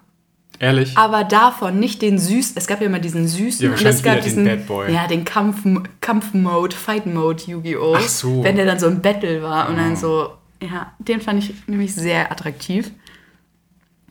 Ehrlich? 0.60 0.96
Aber 0.96 1.24
davon 1.24 1.80
nicht 1.80 2.02
den 2.02 2.18
süßen. 2.18 2.52
Es 2.56 2.66
gab 2.66 2.80
ja 2.80 2.86
immer 2.86 2.98
diesen 3.00 3.26
süßen 3.26 3.64
Ja, 3.64 3.70
und 3.72 3.82
es 3.84 4.02
gab 4.02 4.12
wieder 4.12 4.14
den 4.16 4.24
diesen. 4.24 4.44
Bad 4.44 4.66
Boy. 4.66 4.92
Ja, 4.92 5.06
den 5.06 5.24
Kampf, 5.24 5.62
Kampf-Mode, 6.02 6.76
Fight-Mode 6.76 7.42
Yu-Gi-Oh! 7.46 7.94
Ach 7.96 8.06
so. 8.08 8.44
Wenn 8.44 8.56
der 8.56 8.66
dann 8.66 8.78
so 8.78 8.86
im 8.86 9.00
Battle 9.00 9.42
war 9.42 9.68
und 9.70 9.76
dann 9.78 9.92
Oh. 9.94 9.96
so. 9.96 10.30
Ja, 10.62 10.92
den 10.98 11.22
fand 11.22 11.42
ich 11.42 11.54
nämlich 11.66 11.94
sehr 11.94 12.30
attraktiv. 12.30 12.90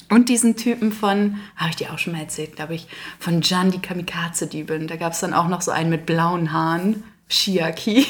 Und 0.10 0.27
diesen 0.29 0.58
Typen 0.58 0.91
von, 0.91 1.36
habe 1.56 1.70
ich 1.70 1.75
dir 1.75 1.94
auch 1.94 2.00
schon 2.00 2.13
mal 2.13 2.20
erzählt, 2.22 2.56
glaube 2.56 2.74
ich, 2.74 2.88
von 3.20 3.41
Jan, 3.44 3.70
die 3.70 3.77
Kamikaze-Diebin. 3.79 4.88
Da 4.88 4.96
gab 4.96 5.13
es 5.13 5.20
dann 5.20 5.36
auch 5.36 5.48
noch 5.48 5.62
so 5.62 5.70
einen 5.70 5.91
mit 5.91 6.08
blauen 6.08 6.51
Haaren, 6.51 7.03
Shiaki. 7.27 8.08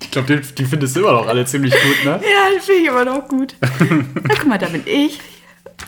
Ich 0.00 0.10
glaube, 0.10 0.34
die, 0.40 0.54
die 0.54 0.64
findest 0.64 0.96
du 0.96 1.00
immer 1.00 1.12
noch 1.12 1.26
alle 1.26 1.44
ziemlich 1.44 1.74
gut, 1.74 2.04
ne? 2.06 2.12
Ja, 2.22 2.50
den 2.50 2.60
finde 2.62 2.80
ich 2.80 2.88
immer 2.88 3.04
noch 3.04 3.28
gut. 3.28 3.54
Na, 3.60 4.34
guck 4.38 4.46
mal, 4.46 4.56
da 4.58 4.68
bin 4.68 4.82
ich. 4.86 5.18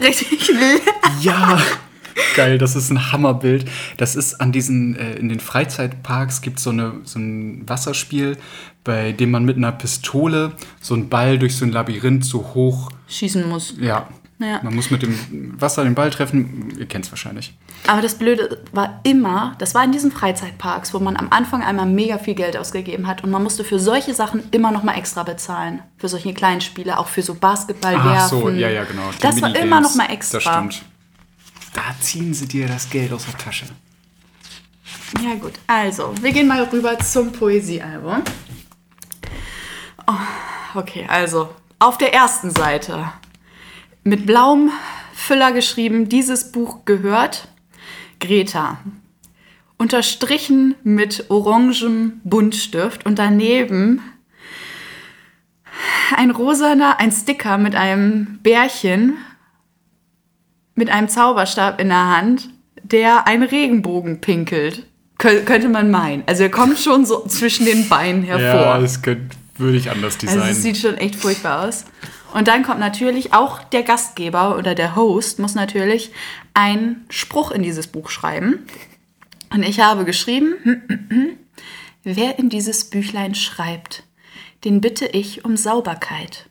Richtig 0.00 0.48
lieb. 0.48 0.82
Ja. 1.20 1.60
Geil, 2.34 2.58
das 2.58 2.76
ist 2.76 2.90
ein 2.90 3.12
Hammerbild. 3.12 3.66
Das 3.96 4.16
ist 4.16 4.40
an 4.40 4.52
diesen, 4.52 4.96
äh, 4.96 5.14
in 5.14 5.28
den 5.28 5.40
Freizeitparks 5.40 6.40
gibt 6.40 6.58
so 6.58 6.72
es 6.72 7.12
so 7.12 7.18
ein 7.18 7.68
Wasserspiel, 7.68 8.38
bei 8.84 9.12
dem 9.12 9.30
man 9.30 9.44
mit 9.44 9.56
einer 9.56 9.72
Pistole 9.72 10.52
so 10.80 10.94
einen 10.94 11.08
Ball 11.08 11.38
durch 11.38 11.56
so 11.56 11.64
ein 11.64 11.72
Labyrinth 11.72 12.24
so 12.24 12.54
hoch, 12.54 12.90
Schießen 13.08 13.48
muss. 13.48 13.74
ja. 13.80 14.08
Ja. 14.38 14.60
Man 14.62 14.74
muss 14.74 14.90
mit 14.90 15.02
dem 15.02 15.58
Wasser 15.58 15.82
den 15.84 15.94
Ball 15.94 16.10
treffen. 16.10 16.70
Ihr 16.78 16.86
kennt 16.86 17.06
es 17.06 17.10
wahrscheinlich. 17.10 17.56
Aber 17.86 18.02
das 18.02 18.16
Blöde 18.16 18.62
war 18.72 19.00
immer, 19.02 19.54
das 19.58 19.74
war 19.74 19.82
in 19.82 19.92
diesen 19.92 20.12
Freizeitparks, 20.12 20.92
wo 20.92 20.98
man 20.98 21.16
am 21.16 21.28
Anfang 21.30 21.62
einmal 21.62 21.86
mega 21.86 22.18
viel 22.18 22.34
Geld 22.34 22.56
ausgegeben 22.56 23.06
hat 23.06 23.24
und 23.24 23.30
man 23.30 23.42
musste 23.42 23.64
für 23.64 23.78
solche 23.78 24.12
Sachen 24.12 24.42
immer 24.50 24.72
noch 24.72 24.82
mal 24.82 24.94
extra 24.94 25.22
bezahlen. 25.22 25.82
Für 25.96 26.08
solche 26.08 26.34
kleinen 26.34 26.60
Spiele, 26.60 26.98
auch 26.98 27.08
für 27.08 27.22
so 27.22 27.34
Basketball 27.34 27.94
Ach 27.96 28.04
werfen. 28.04 28.40
so, 28.40 28.50
ja, 28.50 28.68
ja, 28.68 28.84
genau. 28.84 29.10
Die 29.14 29.22
Das 29.22 29.40
war 29.40 29.56
immer 29.56 29.80
noch 29.80 29.94
mal 29.94 30.10
extra. 30.10 30.38
Das 30.38 30.44
stimmt. 30.44 30.82
Da 31.72 31.82
ziehen 32.00 32.34
sie 32.34 32.46
dir 32.46 32.68
das 32.68 32.90
Geld 32.90 33.12
aus 33.12 33.24
der 33.24 33.38
Tasche. 33.38 33.66
Ja 35.22 35.34
gut, 35.34 35.52
also, 35.66 36.12
wir 36.20 36.32
gehen 36.32 36.48
mal 36.48 36.62
rüber 36.64 36.98
zum 36.98 37.32
Poesiealbum. 37.32 38.22
Oh, 40.06 40.78
okay, 40.78 41.06
also, 41.08 41.54
auf 41.78 41.96
der 41.96 42.12
ersten 42.12 42.50
Seite 42.50 43.12
mit 44.06 44.24
blauem 44.24 44.70
Füller 45.12 45.52
geschrieben, 45.52 46.08
dieses 46.08 46.52
Buch 46.52 46.84
gehört 46.84 47.48
Greta. 48.20 48.78
Unterstrichen 49.78 50.74
mit 50.84 51.28
orangem 51.28 52.20
Buntstift 52.24 53.04
und 53.04 53.18
daneben 53.18 54.00
ein 56.16 56.30
rosaner, 56.30 56.98
ein 56.98 57.12
Sticker 57.12 57.58
mit 57.58 57.74
einem 57.74 58.38
Bärchen 58.42 59.18
mit 60.74 60.90
einem 60.90 61.08
Zauberstab 61.08 61.80
in 61.80 61.88
der 61.88 62.16
Hand, 62.16 62.50
der 62.82 63.26
einen 63.26 63.42
Regenbogen 63.42 64.20
pinkelt. 64.20 64.86
Kö 65.18 65.42
könnte 65.44 65.68
man 65.68 65.90
meinen. 65.90 66.22
Also 66.26 66.44
er 66.44 66.50
kommt 66.50 66.78
schon 66.78 67.06
so 67.06 67.26
zwischen 67.26 67.66
den 67.66 67.88
Beinen 67.88 68.22
hervor. 68.22 68.60
Ja, 68.60 68.78
das 68.78 69.02
könnte, 69.02 69.34
würde 69.56 69.78
ich 69.78 69.90
anders 69.90 70.14
also 70.14 70.26
designen. 70.26 70.50
es 70.50 70.62
sieht 70.62 70.76
schon 70.76 70.96
echt 70.98 71.16
furchtbar 71.16 71.66
aus. 71.66 71.86
Und 72.36 72.48
dann 72.48 72.64
kommt 72.64 72.80
natürlich 72.80 73.32
auch 73.32 73.64
der 73.64 73.82
Gastgeber 73.82 74.58
oder 74.58 74.74
der 74.74 74.94
Host 74.94 75.38
muss 75.38 75.54
natürlich 75.54 76.10
einen 76.52 77.06
Spruch 77.08 77.50
in 77.50 77.62
dieses 77.62 77.86
Buch 77.86 78.10
schreiben. 78.10 78.66
Und 79.54 79.62
ich 79.62 79.80
habe 79.80 80.04
geschrieben, 80.04 81.38
wer 82.04 82.38
in 82.38 82.50
dieses 82.50 82.90
Büchlein 82.90 83.34
schreibt, 83.34 84.02
den 84.64 84.82
bitte 84.82 85.06
ich 85.06 85.46
um 85.46 85.56
Sauberkeit. 85.56 86.50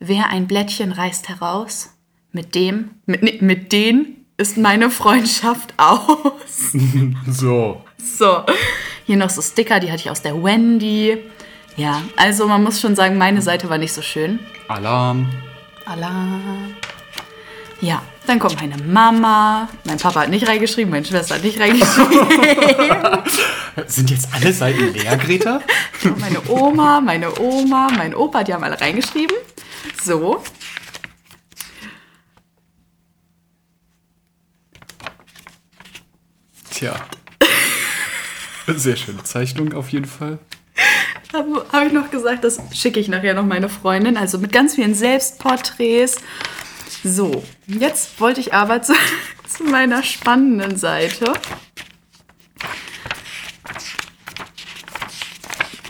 Wer 0.00 0.28
ein 0.30 0.48
Blättchen 0.48 0.90
reißt 0.90 1.28
heraus, 1.28 1.94
mit 2.32 2.56
dem, 2.56 2.90
mit, 3.06 3.22
nee, 3.22 3.38
mit 3.40 3.70
denen 3.70 4.26
ist 4.38 4.56
meine 4.56 4.90
Freundschaft 4.90 5.72
aus. 5.76 6.72
so. 7.28 7.80
So, 7.96 8.42
hier 9.06 9.18
noch 9.18 9.30
so 9.30 9.40
Sticker, 9.40 9.78
die 9.78 9.92
hatte 9.92 10.02
ich 10.02 10.10
aus 10.10 10.22
der 10.22 10.42
Wendy. 10.42 11.16
Ja, 11.76 12.02
also 12.16 12.46
man 12.46 12.62
muss 12.62 12.80
schon 12.80 12.94
sagen, 12.94 13.16
meine 13.16 13.40
Seite 13.40 13.68
war 13.70 13.78
nicht 13.78 13.92
so 13.92 14.02
schön. 14.02 14.40
Alarm. 14.68 15.30
Alarm. 15.86 16.76
Ja, 17.80 18.02
dann 18.26 18.38
kommt 18.38 18.60
meine 18.60 18.76
Mama. 18.76 19.68
Mein 19.84 19.98
Papa 19.98 20.20
hat 20.20 20.28
nicht 20.28 20.46
reingeschrieben, 20.46 20.90
meine 20.90 21.04
Schwester 21.04 21.34
hat 21.34 21.42
nicht 21.42 21.58
reingeschrieben. 21.58 22.28
Sind 23.86 24.10
jetzt 24.10 24.28
alle 24.32 24.52
Seiten 24.52 24.92
leer, 24.92 25.16
Greta? 25.16 25.60
meine 26.18 26.48
Oma, 26.48 27.00
meine 27.00 27.40
Oma, 27.40 27.88
mein 27.96 28.14
Opa, 28.14 28.44
die 28.44 28.52
haben 28.52 28.62
alle 28.62 28.80
reingeschrieben. 28.80 29.36
So. 30.02 30.42
Tja. 36.70 36.94
Sehr 38.68 38.96
schöne 38.96 39.24
Zeichnung 39.24 39.72
auf 39.72 39.88
jeden 39.88 40.06
Fall. 40.06 40.38
Habe 41.32 41.64
hab 41.72 41.86
ich 41.86 41.92
noch 41.92 42.10
gesagt, 42.10 42.44
das 42.44 42.58
schicke 42.74 43.00
ich 43.00 43.08
nachher 43.08 43.34
noch 43.34 43.46
meine 43.46 43.68
Freundin. 43.68 44.16
Also 44.16 44.38
mit 44.38 44.52
ganz 44.52 44.74
vielen 44.74 44.94
Selbstporträts. 44.94 46.16
So, 47.04 47.42
jetzt 47.66 48.20
wollte 48.20 48.40
ich 48.40 48.54
aber 48.54 48.82
zu, 48.82 48.92
zu 49.48 49.64
meiner 49.64 50.02
spannenden 50.02 50.76
Seite. 50.76 51.32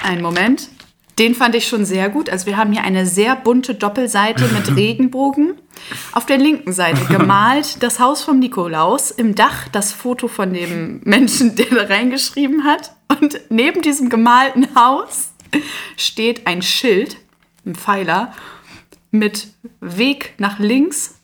Einen 0.02 0.22
Moment. 0.22 0.68
Den 1.18 1.34
fand 1.34 1.54
ich 1.54 1.68
schon 1.68 1.84
sehr 1.84 2.08
gut. 2.08 2.30
Also 2.30 2.46
wir 2.46 2.56
haben 2.56 2.72
hier 2.72 2.84
eine 2.84 3.06
sehr 3.06 3.36
bunte 3.36 3.74
Doppelseite 3.74 4.48
mit 4.48 4.76
Regenbogen. 4.76 5.54
Auf 6.12 6.26
der 6.26 6.38
linken 6.38 6.72
Seite 6.72 7.04
gemalt 7.06 7.76
das 7.82 8.00
Haus 8.00 8.22
vom 8.22 8.38
Nikolaus, 8.38 9.10
im 9.10 9.34
Dach 9.34 9.68
das 9.68 9.92
Foto 9.92 10.28
von 10.28 10.52
dem 10.54 11.00
Menschen, 11.04 11.56
der 11.56 11.66
da 11.66 11.82
reingeschrieben 11.84 12.64
hat. 12.64 12.94
Und 13.20 13.40
neben 13.50 13.82
diesem 13.82 14.08
gemalten 14.08 14.74
Haus 14.74 15.31
steht 15.96 16.46
ein 16.46 16.62
Schild, 16.62 17.16
ein 17.64 17.74
Pfeiler, 17.74 18.32
mit 19.10 19.48
Weg 19.80 20.34
nach 20.38 20.58
links. 20.58 21.16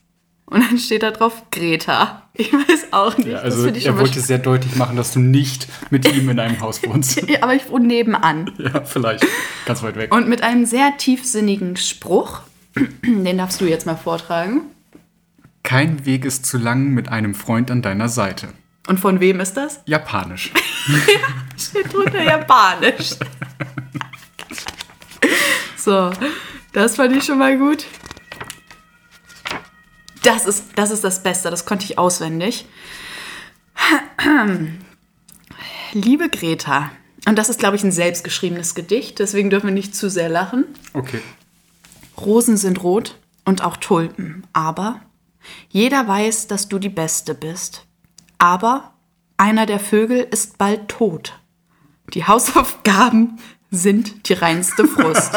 Und 0.46 0.62
dann 0.62 0.78
steht 0.78 1.02
da 1.02 1.10
drauf 1.10 1.42
Greta. 1.50 2.22
Ich 2.32 2.52
weiß 2.52 2.92
auch 2.92 3.18
nicht. 3.18 3.28
Ja, 3.28 3.40
also 3.40 3.66
er 3.66 3.98
wollte 3.98 4.20
sehr 4.20 4.38
deutlich 4.38 4.76
machen, 4.76 4.96
dass 4.96 5.12
du 5.12 5.18
nicht 5.18 5.68
mit 5.90 6.10
ihm 6.10 6.28
in 6.30 6.38
einem 6.38 6.60
Haus 6.60 6.82
wohnst. 6.84 7.22
ja, 7.28 7.42
aber 7.42 7.54
ich 7.54 7.68
wohne 7.68 7.86
nebenan. 7.86 8.50
ja, 8.58 8.82
vielleicht. 8.82 9.26
Ganz 9.66 9.82
weit 9.82 9.96
weg. 9.96 10.14
Und 10.14 10.28
mit 10.28 10.42
einem 10.42 10.64
sehr 10.64 10.96
tiefsinnigen 10.96 11.76
Spruch, 11.76 12.40
den 13.04 13.36
darfst 13.36 13.60
du 13.60 13.66
jetzt 13.66 13.84
mal 13.84 13.96
vortragen. 13.96 14.62
Kein 15.64 16.06
Weg 16.06 16.24
ist 16.24 16.46
zu 16.46 16.56
lang 16.56 16.94
mit 16.94 17.10
einem 17.10 17.34
Freund 17.34 17.70
an 17.70 17.82
deiner 17.82 18.08
Seite. 18.08 18.48
Und 18.86 18.98
von 19.00 19.20
wem 19.20 19.40
ist 19.40 19.58
das? 19.58 19.82
Japanisch. 19.84 20.50
Steht 21.58 21.92
drunter 21.92 22.22
Japanisch. 22.22 23.16
So, 25.78 26.10
das 26.72 26.96
fand 26.96 27.16
ich 27.16 27.24
schon 27.24 27.38
mal 27.38 27.56
gut. 27.56 27.86
Das 30.22 30.46
ist, 30.46 30.64
das 30.74 30.90
ist 30.90 31.04
das 31.04 31.22
Beste, 31.22 31.50
das 31.50 31.64
konnte 31.64 31.84
ich 31.84 31.98
auswendig. 31.98 32.66
Liebe 35.92 36.28
Greta, 36.28 36.90
und 37.26 37.38
das 37.38 37.48
ist, 37.48 37.58
glaube 37.58 37.76
ich, 37.76 37.84
ein 37.84 37.92
selbstgeschriebenes 37.92 38.74
Gedicht, 38.74 39.20
deswegen 39.20 39.50
dürfen 39.50 39.68
wir 39.68 39.74
nicht 39.74 39.94
zu 39.94 40.10
sehr 40.10 40.28
lachen. 40.28 40.64
Okay. 40.92 41.20
Rosen 42.18 42.56
sind 42.56 42.82
rot 42.82 43.16
und 43.44 43.62
auch 43.62 43.76
Tulpen, 43.76 44.46
aber 44.52 45.00
jeder 45.70 46.06
weiß, 46.06 46.48
dass 46.48 46.68
du 46.68 46.78
die 46.78 46.88
Beste 46.88 47.34
bist. 47.34 47.86
Aber 48.38 48.92
einer 49.36 49.66
der 49.66 49.80
Vögel 49.80 50.26
ist 50.30 50.58
bald 50.58 50.88
tot. 50.88 51.38
Die 52.14 52.26
Hausaufgaben 52.26 53.38
sind 53.70 54.28
die 54.28 54.32
reinste 54.34 54.86
Frust. 54.86 55.32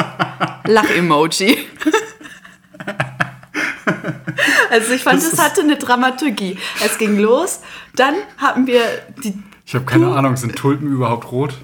Lach-Emoji. 0.66 1.58
Also 4.70 4.94
ich 4.94 5.04
fand, 5.04 5.18
Das 5.20 5.28
es 5.28 5.34
ist- 5.34 5.44
hatte 5.44 5.62
eine 5.62 5.76
Dramaturgie. 5.78 6.58
Es 6.84 6.98
ging 6.98 7.18
los, 7.20 7.60
dann 7.96 8.16
hatten 8.38 8.68
wir 8.68 8.82
die, 9.24 9.34
Ich 9.66 9.76
habe 9.76 9.86
keine 9.86 10.08
Ahnung, 10.08 10.38
sind 10.38 10.56
Tulpen 10.56 10.92
überhaupt 10.92 11.32
rot? 11.32 11.56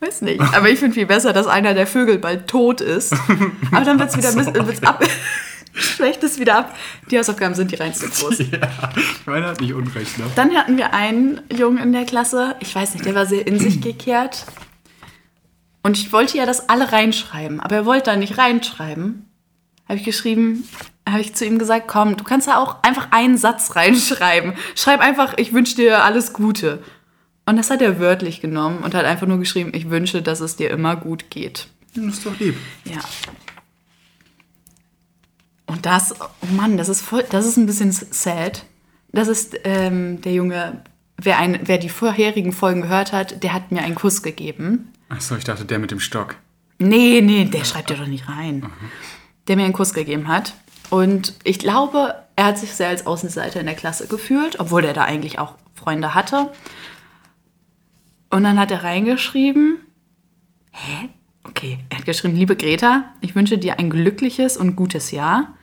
weiß 0.00 0.22
nicht, 0.22 0.40
aber 0.40 0.68
ich 0.68 0.78
finde 0.78 0.94
viel 0.94 1.06
besser, 1.06 1.32
dass 1.32 1.46
einer 1.46 1.72
der 1.74 1.86
Vögel 1.86 2.18
bald 2.18 2.46
tot 2.48 2.80
ist. 2.80 3.14
Aber 3.72 3.84
dann 3.84 3.98
wird 3.98 4.10
es 4.10 4.16
wieder 4.18 4.28
ein 4.28 4.36
bisschen, 4.36 4.54
wird's 4.66 4.82
ab, 4.82 5.02
schwächt 5.72 6.22
es 6.22 6.38
wieder 6.38 6.58
ab. 6.58 6.76
Die 7.10 7.18
Hausaufgaben 7.18 7.54
sind 7.54 7.70
die 7.72 7.76
reinste 7.76 8.06
Frust. 8.08 8.40
Ja, 8.52 8.68
ich 8.96 9.26
meine, 9.26 9.46
hat 9.46 9.60
nicht 9.60 9.72
unrecht, 9.74 10.18
ne? 10.18 10.24
Dann 10.36 10.54
hatten 10.54 10.76
wir 10.76 10.92
einen 10.94 11.40
Jungen 11.52 11.78
in 11.78 11.92
der 11.92 12.04
Klasse, 12.04 12.54
ich 12.60 12.74
weiß 12.74 12.94
nicht, 12.94 13.06
der 13.06 13.14
war 13.14 13.26
sehr 13.26 13.46
in 13.46 13.58
sich 13.58 13.80
gekehrt. 13.80 14.44
Und 15.82 15.98
ich 15.98 16.12
wollte 16.12 16.36
ja 16.36 16.46
das 16.46 16.68
alle 16.68 16.92
reinschreiben, 16.92 17.60
aber 17.60 17.76
er 17.76 17.86
wollte 17.86 18.10
da 18.10 18.16
nicht 18.16 18.38
reinschreiben. 18.38 19.26
Habe 19.88 19.98
ich 19.98 20.04
geschrieben, 20.04 20.68
habe 21.08 21.20
ich 21.20 21.34
zu 21.34 21.44
ihm 21.44 21.58
gesagt, 21.58 21.88
komm, 21.88 22.16
du 22.16 22.24
kannst 22.24 22.48
da 22.48 22.58
auch 22.58 22.82
einfach 22.82 23.08
einen 23.10 23.38
Satz 23.38 23.74
reinschreiben. 23.76 24.54
Schreib 24.74 25.00
einfach, 25.00 25.34
ich 25.36 25.52
wünsche 25.52 25.76
dir 25.76 26.04
alles 26.04 26.32
Gute. 26.32 26.82
Und 27.46 27.56
das 27.56 27.70
hat 27.70 27.82
er 27.82 27.98
wörtlich 27.98 28.40
genommen 28.40 28.78
und 28.84 28.94
hat 28.94 29.04
einfach 29.04 29.26
nur 29.26 29.38
geschrieben, 29.38 29.72
ich 29.74 29.90
wünsche, 29.90 30.22
dass 30.22 30.40
es 30.40 30.56
dir 30.56 30.70
immer 30.70 30.96
gut 30.96 31.30
geht. 31.30 31.68
Das 31.94 32.04
ist 32.04 32.26
doch 32.26 32.38
lieb. 32.38 32.54
Ja. 32.84 33.00
Und 35.66 35.86
das, 35.86 36.14
oh 36.20 36.54
Mann, 36.54 36.76
das 36.76 36.88
ist 36.88 37.00
voll, 37.00 37.24
das 37.30 37.46
ist 37.46 37.56
ein 37.56 37.66
bisschen 37.66 37.92
sad. 37.92 38.66
Das 39.12 39.28
ist 39.28 39.56
ähm, 39.64 40.20
der 40.20 40.32
Junge, 40.32 40.82
wer, 41.16 41.38
ein, 41.38 41.60
wer 41.64 41.78
die 41.78 41.88
vorherigen 41.88 42.52
Folgen 42.52 42.82
gehört 42.82 43.12
hat, 43.12 43.42
der 43.42 43.52
hat 43.52 43.72
mir 43.72 43.82
einen 43.82 43.94
Kuss 43.94 44.22
gegeben. 44.22 44.92
Achso, 45.10 45.36
ich 45.36 45.44
dachte, 45.44 45.66
der 45.66 45.78
mit 45.78 45.90
dem 45.90 46.00
Stock. 46.00 46.36
Nee, 46.78 47.20
nee, 47.20 47.44
der 47.44 47.64
schreibt 47.64 47.90
ja 47.90 47.96
doch 47.96 48.06
nicht 48.06 48.28
rein. 48.28 48.64
Der 49.46 49.56
mir 49.56 49.64
einen 49.64 49.74
Kuss 49.74 49.92
gegeben 49.92 50.28
hat. 50.28 50.54
Und 50.88 51.34
ich 51.44 51.58
glaube, 51.58 52.14
er 52.36 52.46
hat 52.46 52.58
sich 52.58 52.72
sehr 52.72 52.88
als 52.88 53.06
Außenseiter 53.06 53.60
in 53.60 53.66
der 53.66 53.74
Klasse 53.74 54.06
gefühlt, 54.06 54.58
obwohl 54.58 54.84
er 54.84 54.94
da 54.94 55.04
eigentlich 55.04 55.38
auch 55.38 55.56
Freunde 55.74 56.14
hatte. 56.14 56.50
Und 58.30 58.44
dann 58.44 58.58
hat 58.58 58.70
er 58.70 58.84
reingeschrieben, 58.84 59.78
hä? 60.70 61.10
Okay, 61.42 61.78
er 61.88 61.98
hat 61.98 62.06
geschrieben, 62.06 62.36
liebe 62.36 62.54
Greta, 62.54 63.04
ich 63.20 63.34
wünsche 63.34 63.58
dir 63.58 63.78
ein 63.78 63.90
glückliches 63.90 64.56
und 64.56 64.76
gutes 64.76 65.10
Jahr. 65.10 65.54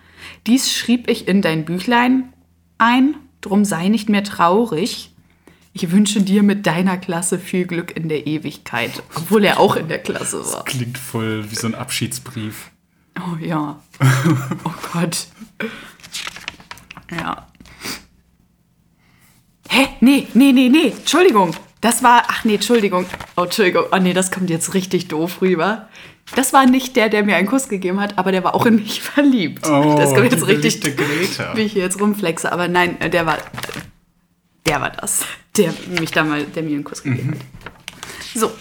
Dies 0.46 0.72
schrieb 0.74 1.10
ich 1.10 1.28
in 1.28 1.42
dein 1.42 1.66
Büchlein 1.66 2.34
ein, 2.78 3.16
drum 3.42 3.64
sei 3.64 3.88
nicht 3.88 4.10
mehr 4.10 4.24
traurig. 4.24 5.16
Ich 5.80 5.92
wünsche 5.92 6.24
dir 6.24 6.42
mit 6.42 6.66
deiner 6.66 6.98
Klasse 6.98 7.38
viel 7.38 7.68
Glück 7.68 7.96
in 7.96 8.10
der 8.10 8.26
Ewigkeit, 8.26 9.04
obwohl 9.16 9.46
er 9.46 9.60
auch 9.60 9.76
in 9.76 9.88
der 9.88 10.00
Klasse 10.00 10.44
war. 10.52 10.66
Klingt 10.66 10.98
voll 10.98 11.52
wie 11.52 11.56
so 11.56 11.68
ein 11.68 11.76
Abschiedsbrief. 11.76 12.72
Oh 13.20 13.38
ja. 13.40 13.80
Oh 14.64 14.74
Gott. 14.92 15.28
Ja. 17.12 17.46
Hä? 19.70 19.88
Nee, 20.00 20.28
nee, 20.34 20.52
nee, 20.52 20.70
nee. 20.70 20.94
Entschuldigung. 20.98 21.56
Das 21.80 22.02
war. 22.02 22.24
Ach 22.28 22.44
nee, 22.44 22.56
Entschuldigung. 22.56 23.06
Oh, 23.36 23.44
Entschuldigung. 23.44 23.86
Oh 23.92 23.98
nee, 23.98 24.14
das 24.14 24.32
kommt 24.32 24.50
jetzt 24.50 24.74
richtig 24.74 25.10
doof 25.10 25.44
rüber. 25.44 25.90
Das 26.34 26.54
war 26.54 26.66
nicht 26.66 26.96
der, 26.96 27.10
der 27.10 27.24
mir 27.24 27.36
einen 27.36 27.48
Kuss 27.48 27.70
gegeben 27.70 28.00
hat, 28.00 28.18
aber 28.18 28.32
der 28.32 28.44
war 28.44 28.56
auch 28.56 28.66
in 28.66 28.78
mich 28.78 29.04
verliebt. 29.04 29.70
Oh, 29.70 29.94
das 29.96 30.16
kommt 30.16 30.32
jetzt 30.32 30.48
richtig, 30.48 30.82
Greta. 30.98 31.56
wie 31.56 31.62
ich 31.62 31.74
hier 31.74 31.84
jetzt 31.84 32.02
rumflexe. 32.02 32.52
Aber 32.52 32.68
nein, 32.68 32.98
der 33.12 33.28
war. 33.28 33.38
Der 34.66 34.82
war 34.82 34.90
das. 34.90 35.24
Der 35.58 35.74
mich 36.00 36.12
da 36.12 36.24
mal, 36.24 36.44
der 36.46 36.64
mir 36.64 36.76
einen 36.76 36.84
Kuss 36.84 37.02
gegeben 37.04 37.32
hat. 37.32 37.40
So. 38.36 38.52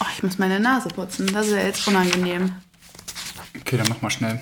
Oh, 0.00 0.06
ich 0.16 0.22
muss 0.22 0.38
meine 0.38 0.58
Nase 0.60 0.88
putzen. 0.88 1.32
Das 1.32 1.46
ist 1.46 1.52
ja 1.52 1.62
jetzt 1.62 1.86
unangenehm. 1.86 2.52
Okay, 3.60 3.76
dann 3.76 3.88
mach 3.88 4.02
mal 4.02 4.10
schnell. 4.10 4.40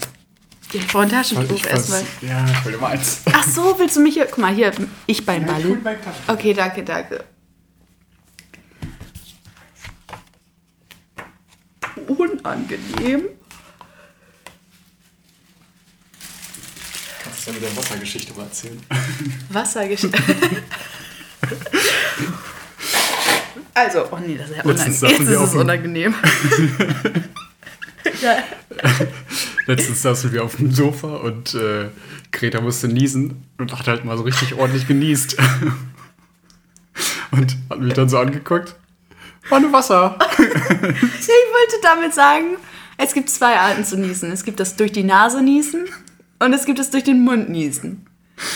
Ich 0.72 0.86
brauche 0.88 1.04
ein 1.04 1.08
Taschentuch 1.10 1.64
erstmal. 1.64 2.02
Ja, 2.22 2.44
ich 2.50 2.64
will 2.64 2.76
mal 2.78 2.92
eins. 2.92 3.20
Ach 3.32 3.46
so, 3.46 3.78
willst 3.78 3.96
du 3.96 4.00
mich 4.00 4.14
hier. 4.14 4.26
Guck 4.26 4.38
mal, 4.38 4.54
hier, 4.54 4.72
ich 5.06 5.24
beim 5.24 5.46
Ja, 5.46 5.58
ich 5.58 5.64
Ball. 5.64 5.70
hol 5.72 5.80
mein 5.82 6.02
Taschentuch. 6.02 6.34
Okay, 6.34 6.54
danke, 6.54 6.82
danke. 6.82 7.24
Unangenehm. 12.06 13.28
Kannst 17.46 17.60
ja 17.60 17.68
mit 17.68 17.76
der 17.76 17.76
Wassergeschichte 17.76 18.34
mal 18.34 18.42
erzählen? 18.42 18.80
Wassergeschichte. 19.50 20.18
also, 23.74 24.08
oh 24.10 24.18
nee, 24.18 24.36
das 24.36 24.50
ist 24.50 24.56
ja 24.56 24.62
Letztens 24.64 25.00
unangenehm. 25.02 25.20
Jetzt 25.20 25.28
wir 25.28 25.34
ist 25.34 25.38
auf 25.38 25.44
es 25.44 25.50
dem- 25.52 25.60
unangenehm. 25.60 26.14
ja. 28.20 28.36
Letztens 29.66 30.02
saßen 30.02 30.32
wir 30.32 30.42
auf 30.44 30.56
dem 30.56 30.72
Sofa 30.72 31.06
und 31.18 31.54
äh, 31.54 31.88
Greta 32.32 32.60
musste 32.60 32.88
niesen 32.88 33.44
und 33.58 33.76
hat 33.78 33.86
halt 33.86 34.04
mal 34.04 34.16
so 34.16 34.24
richtig 34.24 34.54
ordentlich 34.54 34.88
genießt. 34.88 35.36
Und 37.30 37.56
hat 37.70 37.78
mich 37.80 37.94
dann 37.94 38.08
so 38.08 38.18
angeguckt. 38.18 38.74
War 39.50 39.60
nur 39.60 39.72
Wasser. 39.72 40.18
Ich 40.38 41.68
wollte 41.68 41.82
damit 41.82 42.12
sagen, 42.14 42.56
es 42.98 43.12
gibt 43.14 43.30
zwei 43.30 43.56
Arten 43.56 43.84
zu 43.84 43.96
niesen. 43.96 44.30
Es 44.32 44.44
gibt 44.44 44.58
das 44.60 44.74
durch 44.76 44.90
die 44.92 45.04
Nase 45.04 45.42
niesen 45.42 45.86
und 46.38 46.52
es 46.52 46.64
gibt 46.64 46.78
das 46.78 46.90
durch 46.90 47.04
den 47.04 47.22
Mund 47.24 47.48
niesen. 47.48 48.06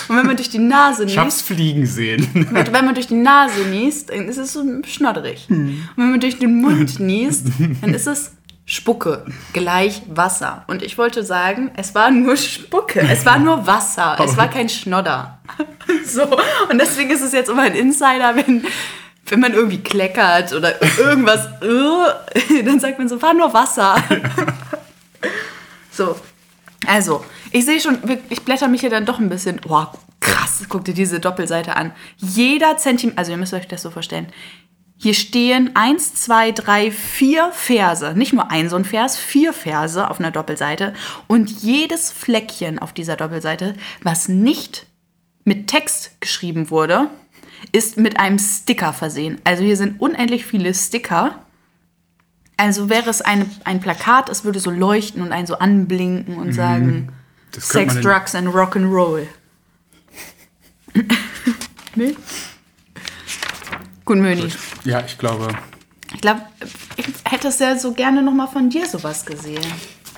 Und 0.08 0.16
wenn 0.16 0.26
man 0.26 0.36
durch 0.36 0.50
die 0.50 0.58
Nase 0.58 1.04
Ich 1.04 1.16
hab's 1.16 1.36
niest, 1.36 1.46
fliegen 1.46 1.86
sehen. 1.86 2.28
wenn 2.50 2.84
man 2.84 2.94
durch 2.94 3.06
die 3.06 3.14
Nase 3.14 3.62
niest, 3.62 4.10
dann 4.10 4.28
ist 4.28 4.36
es 4.36 4.52
so 4.52 4.62
schnodderig. 4.84 5.46
Und 5.48 5.86
wenn 5.96 6.10
man 6.10 6.20
durch 6.20 6.38
den 6.38 6.60
Mund 6.60 7.00
niest, 7.00 7.46
dann 7.80 7.94
ist 7.94 8.06
es 8.06 8.32
Spucke 8.66 9.24
gleich 9.52 10.02
Wasser. 10.08 10.64
Und 10.68 10.82
ich 10.82 10.96
wollte 10.96 11.24
sagen, 11.24 11.72
es 11.76 11.94
war 11.94 12.10
nur 12.10 12.36
Spucke, 12.36 13.00
es 13.00 13.26
war 13.26 13.38
nur 13.38 13.66
Wasser, 13.66 14.16
es 14.22 14.36
war 14.36 14.48
kein 14.48 14.68
Schnodder. 14.68 15.38
So, 16.04 16.22
und 16.22 16.78
deswegen 16.78 17.10
ist 17.10 17.20
es 17.20 17.32
jetzt 17.32 17.50
immer 17.50 17.62
ein 17.62 17.74
Insider, 17.74 18.36
wenn, 18.36 18.64
wenn 19.26 19.40
man 19.40 19.52
irgendwie 19.54 19.78
kleckert 19.78 20.52
oder 20.52 20.80
irgendwas, 20.98 21.48
dann 22.64 22.78
sagt 22.78 22.98
man 22.98 23.08
so, 23.08 23.20
war 23.20 23.34
nur 23.34 23.52
Wasser. 23.52 23.96
So, 25.92 26.16
also, 26.90 27.24
ich 27.52 27.64
sehe 27.66 27.80
schon, 27.80 27.98
ich 28.30 28.42
blätter 28.42 28.66
mich 28.66 28.80
hier 28.80 28.90
dann 28.90 29.06
doch 29.06 29.20
ein 29.20 29.28
bisschen. 29.28 29.60
Boah, 29.60 29.92
krass, 30.18 30.64
guck 30.68 30.84
dir 30.84 30.92
diese 30.92 31.20
Doppelseite 31.20 31.76
an. 31.76 31.92
Jeder 32.16 32.78
Zentimeter, 32.78 33.16
also 33.16 33.30
ihr 33.30 33.38
müsst 33.38 33.54
euch 33.54 33.68
das 33.68 33.82
so 33.82 33.92
vorstellen. 33.92 34.26
Hier 34.96 35.14
stehen 35.14 35.70
eins, 35.74 36.14
zwei, 36.14 36.50
drei, 36.50 36.90
vier 36.90 37.52
Verse. 37.52 38.12
Nicht 38.16 38.32
nur 38.32 38.50
ein 38.50 38.68
so 38.68 38.74
ein 38.74 38.84
Vers, 38.84 39.16
vier 39.16 39.52
Verse 39.52 40.10
auf 40.10 40.18
einer 40.18 40.32
Doppelseite. 40.32 40.92
Und 41.28 41.62
jedes 41.62 42.10
Fleckchen 42.10 42.80
auf 42.80 42.92
dieser 42.92 43.14
Doppelseite, 43.14 43.74
was 44.02 44.26
nicht 44.26 44.86
mit 45.44 45.68
Text 45.68 46.20
geschrieben 46.20 46.70
wurde, 46.70 47.08
ist 47.70 47.98
mit 47.98 48.18
einem 48.18 48.40
Sticker 48.40 48.92
versehen. 48.92 49.40
Also 49.44 49.62
hier 49.62 49.76
sind 49.76 50.00
unendlich 50.00 50.44
viele 50.44 50.74
Sticker. 50.74 51.38
Also 52.60 52.90
wäre 52.90 53.08
es 53.08 53.22
eine, 53.22 53.46
ein 53.64 53.80
Plakat, 53.80 54.28
es 54.28 54.44
würde 54.44 54.60
so 54.60 54.70
leuchten 54.70 55.22
und 55.22 55.32
einen 55.32 55.46
so 55.46 55.58
anblinken 55.58 56.36
und 56.36 56.52
sagen 56.52 57.10
Das 57.52 57.70
könnte 57.70 57.94
Sex, 57.94 58.04
Drugs 58.04 58.34
and 58.34 58.48
Rock'n'Roll. 58.48 59.26
nee? 61.94 62.14
Gut, 64.04 64.18
Möni. 64.18 64.52
Ja, 64.84 65.02
ich 65.06 65.16
glaube. 65.16 65.48
Ich 66.12 66.20
glaube, 66.20 66.42
ich 66.96 67.06
hätte 67.24 67.48
es 67.48 67.60
ja 67.60 67.78
so 67.78 67.94
gerne 67.94 68.22
noch 68.22 68.34
mal 68.34 68.46
von 68.46 68.68
dir 68.68 68.86
sowas 68.86 69.24
gesehen. 69.24 69.64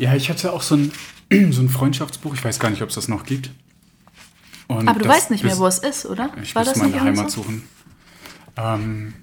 Ja, 0.01 0.17
ich 0.17 0.29
hatte 0.29 0.53
auch 0.53 0.63
so 0.63 0.75
ein, 0.75 0.93
so 1.53 1.63
ein 1.63 1.69
Freundschaftsbuch. 1.69 2.35
Ich 2.35 2.45
weiß 2.45 2.59
gar 2.59 2.71
nicht, 2.71 2.83
ob 2.83 2.89
es 2.89 2.97
das 2.97 3.07
noch 3.07 3.25
gibt. 3.25 3.51
Und 4.67 4.89
Aber 4.89 4.99
du 4.99 5.09
weißt 5.09 5.31
nicht 5.31 5.45
mehr, 5.45 5.59
wo 5.59 5.67
es 5.69 5.79
ist, 5.79 6.07
oder? 6.07 6.31
Ich 6.43 6.57
muss 6.57 6.75
meine 6.75 7.01
Heimat 7.01 7.31
so? 7.31 7.43
suchen. 7.45 7.69
Ähm, 8.57 9.15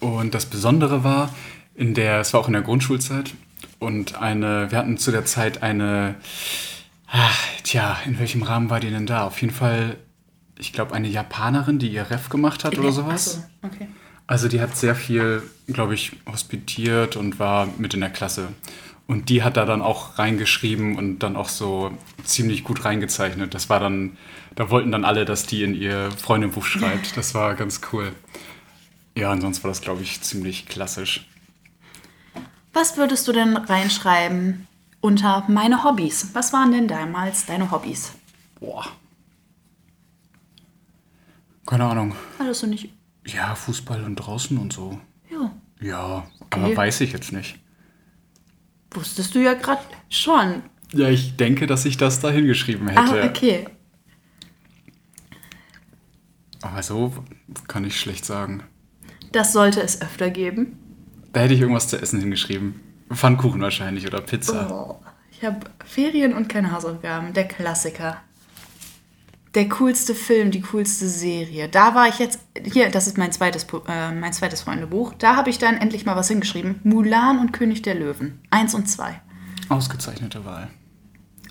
und 0.00 0.32
das 0.32 0.46
Besondere 0.46 1.04
war, 1.04 1.34
in 1.74 1.94
der, 1.94 2.20
es 2.20 2.32
war 2.32 2.40
auch 2.40 2.46
in 2.46 2.52
der 2.52 2.62
Grundschulzeit 2.62 3.34
und 3.78 4.20
eine, 4.20 4.70
wir 4.70 4.78
hatten 4.78 4.98
zu 4.98 5.10
der 5.10 5.24
Zeit 5.24 5.62
eine, 5.62 6.16
ah, 7.08 7.30
tja, 7.64 7.98
in 8.06 8.18
welchem 8.18 8.42
Rahmen 8.42 8.70
war 8.70 8.80
die 8.80 8.90
denn 8.90 9.06
da? 9.06 9.26
Auf 9.26 9.40
jeden 9.40 9.54
Fall, 9.54 9.96
ich 10.58 10.72
glaube, 10.72 10.94
eine 10.94 11.08
Japanerin, 11.08 11.78
die 11.78 11.88
ihr 11.88 12.10
Ref 12.10 12.28
gemacht 12.28 12.64
hat 12.64 12.78
oder 12.78 12.92
sowas. 12.92 13.42
Ach 13.62 13.68
so, 13.70 13.74
okay. 13.74 13.88
Also 14.26 14.46
die 14.46 14.60
hat 14.60 14.76
sehr 14.76 14.94
viel, 14.94 15.42
glaube 15.66 15.94
ich, 15.94 16.12
hospitiert 16.30 17.16
und 17.16 17.40
war 17.40 17.68
mit 17.78 17.94
in 17.94 18.00
der 18.00 18.10
Klasse. 18.10 18.48
Und 19.08 19.28
die 19.28 19.42
hat 19.42 19.56
da 19.56 19.64
dann 19.64 19.82
auch 19.82 20.20
reingeschrieben 20.20 20.96
und 20.96 21.18
dann 21.18 21.34
auch 21.34 21.48
so 21.48 21.90
ziemlich 22.22 22.62
gut 22.62 22.84
reingezeichnet. 22.84 23.54
Das 23.54 23.68
war 23.68 23.80
dann, 23.80 24.16
da 24.54 24.70
wollten 24.70 24.92
dann 24.92 25.04
alle, 25.04 25.24
dass 25.24 25.46
die 25.46 25.64
in 25.64 25.74
ihr 25.74 26.10
Freundebuch 26.12 26.64
schreibt. 26.64 27.12
Das 27.16 27.34
war 27.34 27.56
ganz 27.56 27.80
cool. 27.92 28.12
Ja, 29.16 29.32
und 29.32 29.40
sonst 29.40 29.64
war 29.64 29.70
das, 29.72 29.80
glaube 29.80 30.02
ich, 30.02 30.20
ziemlich 30.20 30.66
klassisch. 30.66 31.26
Was 32.72 32.96
würdest 32.96 33.26
du 33.26 33.32
denn 33.32 33.56
reinschreiben 33.56 34.66
unter 35.00 35.44
meine 35.48 35.84
Hobbys? 35.84 36.30
Was 36.34 36.52
waren 36.52 36.72
denn 36.72 36.88
damals 36.88 37.46
deine 37.46 37.70
Hobbys? 37.70 38.12
Boah. 38.60 38.86
Keine 41.66 41.84
Ahnung. 41.84 42.14
Hattest 42.38 42.62
du 42.62 42.66
nicht. 42.68 42.92
Ja, 43.26 43.54
Fußball 43.54 44.04
und 44.04 44.16
draußen 44.16 44.56
und 44.58 44.72
so. 44.72 45.00
Ja. 45.30 45.52
Ja, 45.80 46.26
aber 46.50 46.76
weiß 46.76 47.00
ich 47.00 47.12
jetzt 47.12 47.32
nicht. 47.32 47.58
Wusstest 48.92 49.34
du 49.34 49.38
ja 49.42 49.54
gerade 49.54 49.82
schon. 50.08 50.62
Ja, 50.92 51.08
ich 51.08 51.36
denke, 51.36 51.66
dass 51.66 51.84
ich 51.84 51.96
das 51.96 52.20
da 52.20 52.30
hingeschrieben 52.30 52.88
hätte. 52.88 53.22
Ah, 53.22 53.26
okay. 53.26 53.66
Aber 56.62 56.82
so 56.82 57.12
kann 57.68 57.84
ich 57.84 57.98
schlecht 57.98 58.24
sagen. 58.24 58.64
Das 59.32 59.52
sollte 59.52 59.80
es 59.80 60.02
öfter 60.02 60.30
geben. 60.30 60.76
Da 61.32 61.40
hätte 61.40 61.54
ich 61.54 61.60
irgendwas 61.60 61.88
zu 61.88 62.00
essen 62.00 62.20
hingeschrieben. 62.20 62.80
Pfannkuchen 63.12 63.60
wahrscheinlich 63.60 64.06
oder 64.06 64.20
Pizza. 64.20 64.70
Oh, 64.70 65.04
ich 65.30 65.44
habe 65.44 65.60
Ferien 65.84 66.34
und 66.34 66.48
keine 66.48 66.72
Hausaufgaben. 66.72 67.32
Der 67.32 67.46
Klassiker. 67.48 68.18
Der 69.54 69.68
coolste 69.68 70.14
Film, 70.14 70.52
die 70.52 70.60
coolste 70.60 71.08
Serie. 71.08 71.68
Da 71.68 71.94
war 71.96 72.06
ich 72.08 72.20
jetzt. 72.20 72.40
Hier, 72.72 72.88
das 72.88 73.08
ist 73.08 73.18
mein 73.18 73.32
zweites, 73.32 73.66
äh, 73.88 74.12
mein 74.12 74.32
zweites 74.32 74.62
Freundebuch. 74.62 75.14
Da 75.14 75.34
habe 75.34 75.50
ich 75.50 75.58
dann 75.58 75.76
endlich 75.76 76.06
mal 76.06 76.14
was 76.14 76.28
hingeschrieben. 76.28 76.80
Mulan 76.84 77.40
und 77.40 77.52
König 77.52 77.82
der 77.82 77.96
Löwen. 77.96 78.40
Eins 78.50 78.74
und 78.74 78.88
zwei. 78.88 79.20
Ausgezeichnete 79.68 80.44
Wahl. 80.44 80.68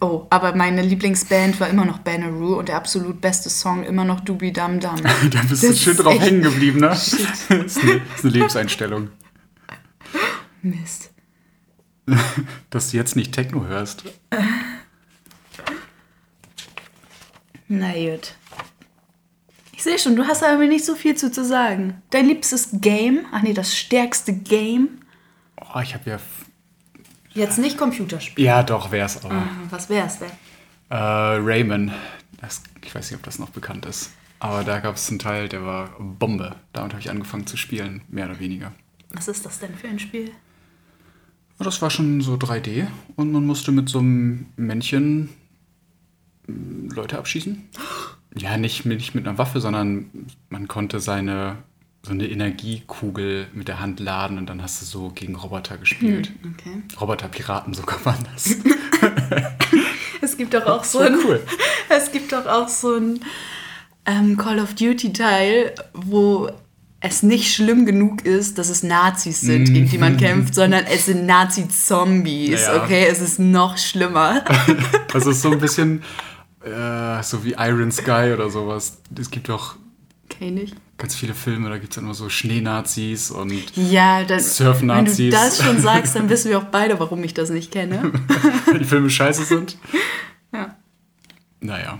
Oh, 0.02 0.28
aber 0.30 0.56
meine 0.56 0.82
Lieblingsband 0.82 1.60
war 1.60 1.68
immer 1.68 1.84
noch 1.84 2.00
Banneroo 2.00 2.58
und 2.58 2.70
der 2.70 2.78
absolut 2.78 3.20
beste 3.20 3.50
Song 3.50 3.84
immer 3.84 4.06
noch 4.06 4.22
Dubi 4.22 4.54
Dum 4.54 4.80
Dum. 4.80 4.96
Da 5.32 5.42
bist 5.42 5.64
du 5.64 5.68
Das 5.68 5.80
schön 5.80 5.92
ist 5.92 6.04
drauf 6.04 6.20
hängen 6.20 6.42
geblieben, 6.42 6.80
ne? 6.80 6.88
Das 6.90 7.14
ist 7.14 7.52
eine, 7.52 7.64
das 7.64 7.76
ist 7.76 7.84
eine 8.24 8.34
Lebenseinstellung. 8.34 9.10
Mist. 10.62 11.12
Dass 12.70 12.92
du 12.92 12.98
jetzt 12.98 13.16
nicht 13.16 13.34
Techno 13.34 13.66
hörst. 13.66 14.04
Na 17.68 17.94
gut. 17.94 18.34
Ich 19.74 19.84
sehe 19.84 20.00
schon, 20.00 20.16
du 20.16 20.26
hast 20.26 20.44
aber 20.44 20.66
nicht 20.66 20.84
so 20.84 20.96
viel 20.96 21.16
zu, 21.16 21.32
zu 21.32 21.46
sagen. 21.46 22.02
Dein 22.10 22.26
liebstes 22.26 22.70
Game? 22.74 23.26
Ach 23.32 23.44
nee, 23.44 23.54
das 23.54 23.78
stärkste 23.78 24.34
Game? 24.34 25.02
Oh, 25.74 25.80
ich 25.80 25.94
habe 25.94 26.10
ja. 26.10 26.20
Jetzt 27.34 27.60
nicht 27.60 27.78
Computerspiel. 27.78 28.44
Ja, 28.44 28.64
doch, 28.64 28.92
wär's 28.92 29.24
aber. 29.24 29.36
Ah, 29.36 29.48
Was 29.70 29.88
wär's 29.90 30.20
denn? 30.20 30.32
Äh, 30.90 30.96
Rayman. 30.96 31.94
Das, 32.42 32.64
ich 32.84 32.94
weiß 32.94 33.12
nicht, 33.12 33.20
ob 33.20 33.24
das 33.24 33.40
noch 33.40 33.52
bekannt 33.52 33.86
ist. 33.86 34.12
Aber 34.40 34.64
da 34.64 34.80
gab 34.80 34.96
es 34.96 35.10
einen 35.10 35.20
Teil, 35.20 35.48
der 35.48 35.64
war 35.64 35.90
Bombe. 36.00 36.56
Damit 36.74 36.94
habe 36.94 37.02
ich 37.02 37.10
angefangen 37.10 37.46
zu 37.46 37.56
spielen, 37.56 38.02
mehr 38.10 38.26
oder 38.26 38.40
weniger. 38.40 38.72
Was 39.12 39.28
ist 39.28 39.46
das 39.46 39.60
denn 39.60 39.76
für 39.76 39.88
ein 39.88 40.00
Spiel? 40.00 40.32
Das 41.60 41.82
war 41.82 41.90
schon 41.90 42.22
so 42.22 42.36
3D 42.36 42.88
und 43.16 43.32
man 43.32 43.46
musste 43.46 43.72
mit 43.72 43.90
so 43.90 44.00
einem 44.00 44.46
Männchen 44.56 45.30
mm, 46.48 46.90
Leute 46.92 47.18
abschießen. 47.18 47.62
Ja, 48.38 48.58
nicht, 48.58 48.86
mit- 48.86 49.00
nicht 49.00 49.14
mit 49.16 49.28
einer 49.28 49.38
Waffe, 49.38 49.60
sondern 49.60 50.10
man 50.50 50.68
konnte 50.68 51.00
seine 51.00 51.58
so 52.02 52.12
eine 52.12 52.28
Energiekugel 52.30 53.48
mit 53.54 53.68
der 53.68 53.82
Hand 53.82 54.00
laden 54.00 54.38
und 54.38 54.48
dann 54.48 54.62
hast 54.64 54.82
du 54.82 54.86
so 54.86 55.10
gegen 55.10 55.36
Roboter 55.36 55.78
gespielt. 55.78 56.32
Okay. 56.54 56.82
Roboter-Piraten 57.00 57.74
sogar 57.74 58.04
waren 58.06 58.26
das. 58.34 58.56
Es 60.22 60.36
gibt 60.38 60.54
doch 60.54 60.66
auch 60.66 60.84
so 60.84 61.00
war 61.00 61.08
ein, 61.08 61.16
cool. 61.26 61.42
es 61.90 62.12
gibt 62.12 62.32
doch 62.34 62.46
auch 62.46 62.68
so 62.70 62.96
ein 62.96 63.20
ähm, 64.06 64.38
Call 64.38 64.60
of 64.60 64.74
Duty 64.76 65.12
Teil, 65.14 65.74
wo 65.94 66.50
es 67.02 67.24
nicht 67.24 67.54
schlimm 67.54 67.86
genug 67.86 68.26
ist, 68.26 68.58
dass 68.58 68.70
es 68.70 68.84
Nazis 68.84 69.42
sind, 69.42 69.66
gegen 69.72 69.88
die 69.90 69.98
man 69.98 70.18
kämpft, 70.18 70.54
sondern 70.54 70.86
es 70.86 71.06
sind 71.06 71.26
Nazi-Zombies. 71.26 72.62
Ja. 72.62 72.84
Okay, 72.84 73.08
es 73.10 73.22
ist 73.22 73.40
noch 73.40 73.78
schlimmer. 73.78 74.44
Das 75.12 75.26
ist 75.26 75.42
so 75.42 75.52
ein 75.52 75.60
bisschen 75.60 76.04
äh, 76.64 77.24
so 77.24 77.44
wie 77.44 77.54
Iron 77.58 77.92
Sky 77.92 78.32
oder 78.34 78.50
sowas. 78.50 79.00
Es 79.18 79.32
gibt 79.32 79.50
doch 79.50 79.76
ich. 80.40 80.76
ganz 80.98 81.16
viele 81.16 81.34
Filme, 81.34 81.70
da 81.70 81.78
gibt 81.80 81.92
es 81.94 81.96
dann 81.96 82.04
immer 82.06 82.14
so 82.14 82.30
Schneenazis 82.30 83.32
und 83.32 83.52
Ja, 83.76 84.20
dann, 84.20 84.30
wenn 84.30 84.38
du 84.38 84.44
Surf-Nazis. 84.44 85.34
das 85.34 85.64
schon 85.64 85.82
sagst, 85.82 86.16
dann 86.16 86.30
wissen 86.30 86.52
wir 86.52 86.60
auch 86.60 86.66
beide, 86.66 87.00
warum 87.00 87.24
ich 87.24 87.34
das 87.34 87.50
nicht 87.50 87.72
kenne. 87.72 88.12
die 88.80 88.86
Filme 88.86 89.10
scheiße 89.10 89.46
sind. 89.46 89.78
Ja. 90.54 90.76
Naja. 91.60 92.00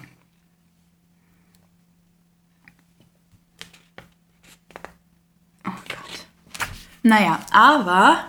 Naja, 7.10 7.40
aber. 7.52 8.26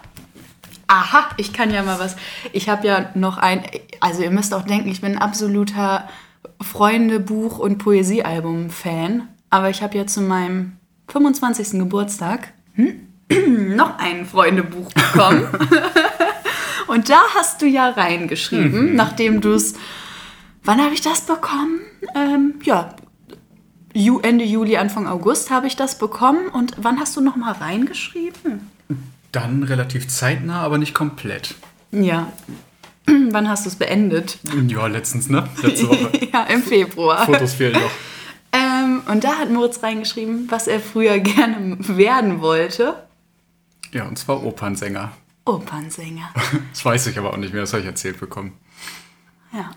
Aha, 0.86 1.28
ich 1.36 1.52
kann 1.52 1.70
ja 1.70 1.82
mal 1.82 2.00
was. 2.00 2.16
Ich 2.52 2.68
habe 2.68 2.86
ja 2.86 3.10
noch 3.14 3.38
ein. 3.38 3.62
Also, 4.00 4.22
ihr 4.22 4.30
müsst 4.30 4.54
auch 4.54 4.62
denken, 4.62 4.88
ich 4.88 5.02
bin 5.02 5.12
ein 5.12 5.22
absoluter 5.22 6.08
Freunde-Buch- 6.60 7.58
und 7.58 7.78
Poesiealbum-Fan. 7.78 9.28
Aber 9.50 9.70
ich 9.70 9.82
habe 9.82 9.98
ja 9.98 10.06
zu 10.06 10.22
meinem 10.22 10.76
25. 11.08 11.78
Geburtstag 11.78 12.52
hm, 12.74 13.08
noch 13.76 13.98
ein 13.98 14.24
Freundebuch 14.24 14.90
bekommen. 14.92 15.46
und 16.86 17.08
da 17.10 17.20
hast 17.36 17.60
du 17.60 17.66
ja 17.66 17.90
reingeschrieben, 17.90 18.94
nachdem 18.94 19.40
du 19.40 19.52
es. 19.52 19.74
Wann 20.64 20.82
habe 20.82 20.94
ich 20.94 21.00
das 21.00 21.22
bekommen? 21.22 21.80
Ähm, 22.14 22.54
ja, 22.62 22.94
Ende 23.94 24.44
Juli, 24.44 24.76
Anfang 24.76 25.06
August 25.06 25.50
habe 25.50 25.66
ich 25.66 25.76
das 25.76 25.98
bekommen. 25.98 26.48
Und 26.48 26.74
wann 26.78 27.00
hast 27.00 27.16
du 27.16 27.20
noch 27.20 27.36
mal 27.36 27.52
reingeschrieben? 27.52 28.70
Dann 29.32 29.62
relativ 29.62 30.08
zeitnah, 30.08 30.62
aber 30.62 30.78
nicht 30.78 30.94
komplett. 30.94 31.54
Ja. 31.92 32.32
wann 33.30 33.48
hast 33.48 33.64
du 33.64 33.70
es 33.70 33.76
beendet? 33.76 34.38
Ja, 34.68 34.86
letztens, 34.86 35.28
ne? 35.28 35.48
Letzte 35.62 35.88
Woche. 35.88 36.10
ja, 36.32 36.44
im 36.44 36.62
Februar. 36.62 37.26
Fotos 37.26 37.54
fehlen 37.54 37.74
noch. 37.74 37.80
Ähm, 38.52 39.02
und 39.06 39.22
da 39.22 39.38
hat 39.38 39.48
Moritz 39.48 39.80
reingeschrieben, 39.80 40.50
was 40.50 40.66
er 40.66 40.80
früher 40.80 41.20
gerne 41.20 41.76
werden 41.78 42.40
wollte. 42.40 42.96
Ja, 43.92 44.08
und 44.08 44.18
zwar 44.18 44.42
Opernsänger. 44.42 45.12
Opernsänger. 45.44 46.30
Das 46.72 46.84
weiß 46.84 47.06
ich 47.06 47.16
aber 47.16 47.32
auch 47.32 47.36
nicht 47.36 47.52
mehr, 47.52 47.62
das 47.62 47.72
habe 47.72 47.82
ich 47.82 47.86
erzählt 47.86 48.18
bekommen. 48.18 48.54
Ja. 49.52 49.70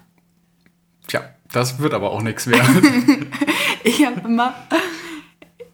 Tja, 1.06 1.22
das 1.52 1.78
wird 1.78 1.94
aber 1.94 2.10
auch 2.10 2.24
nichts 2.24 2.48
werden. 2.48 3.32
Ich 3.84 4.06
habe 4.06 4.22
immer, 4.26 4.54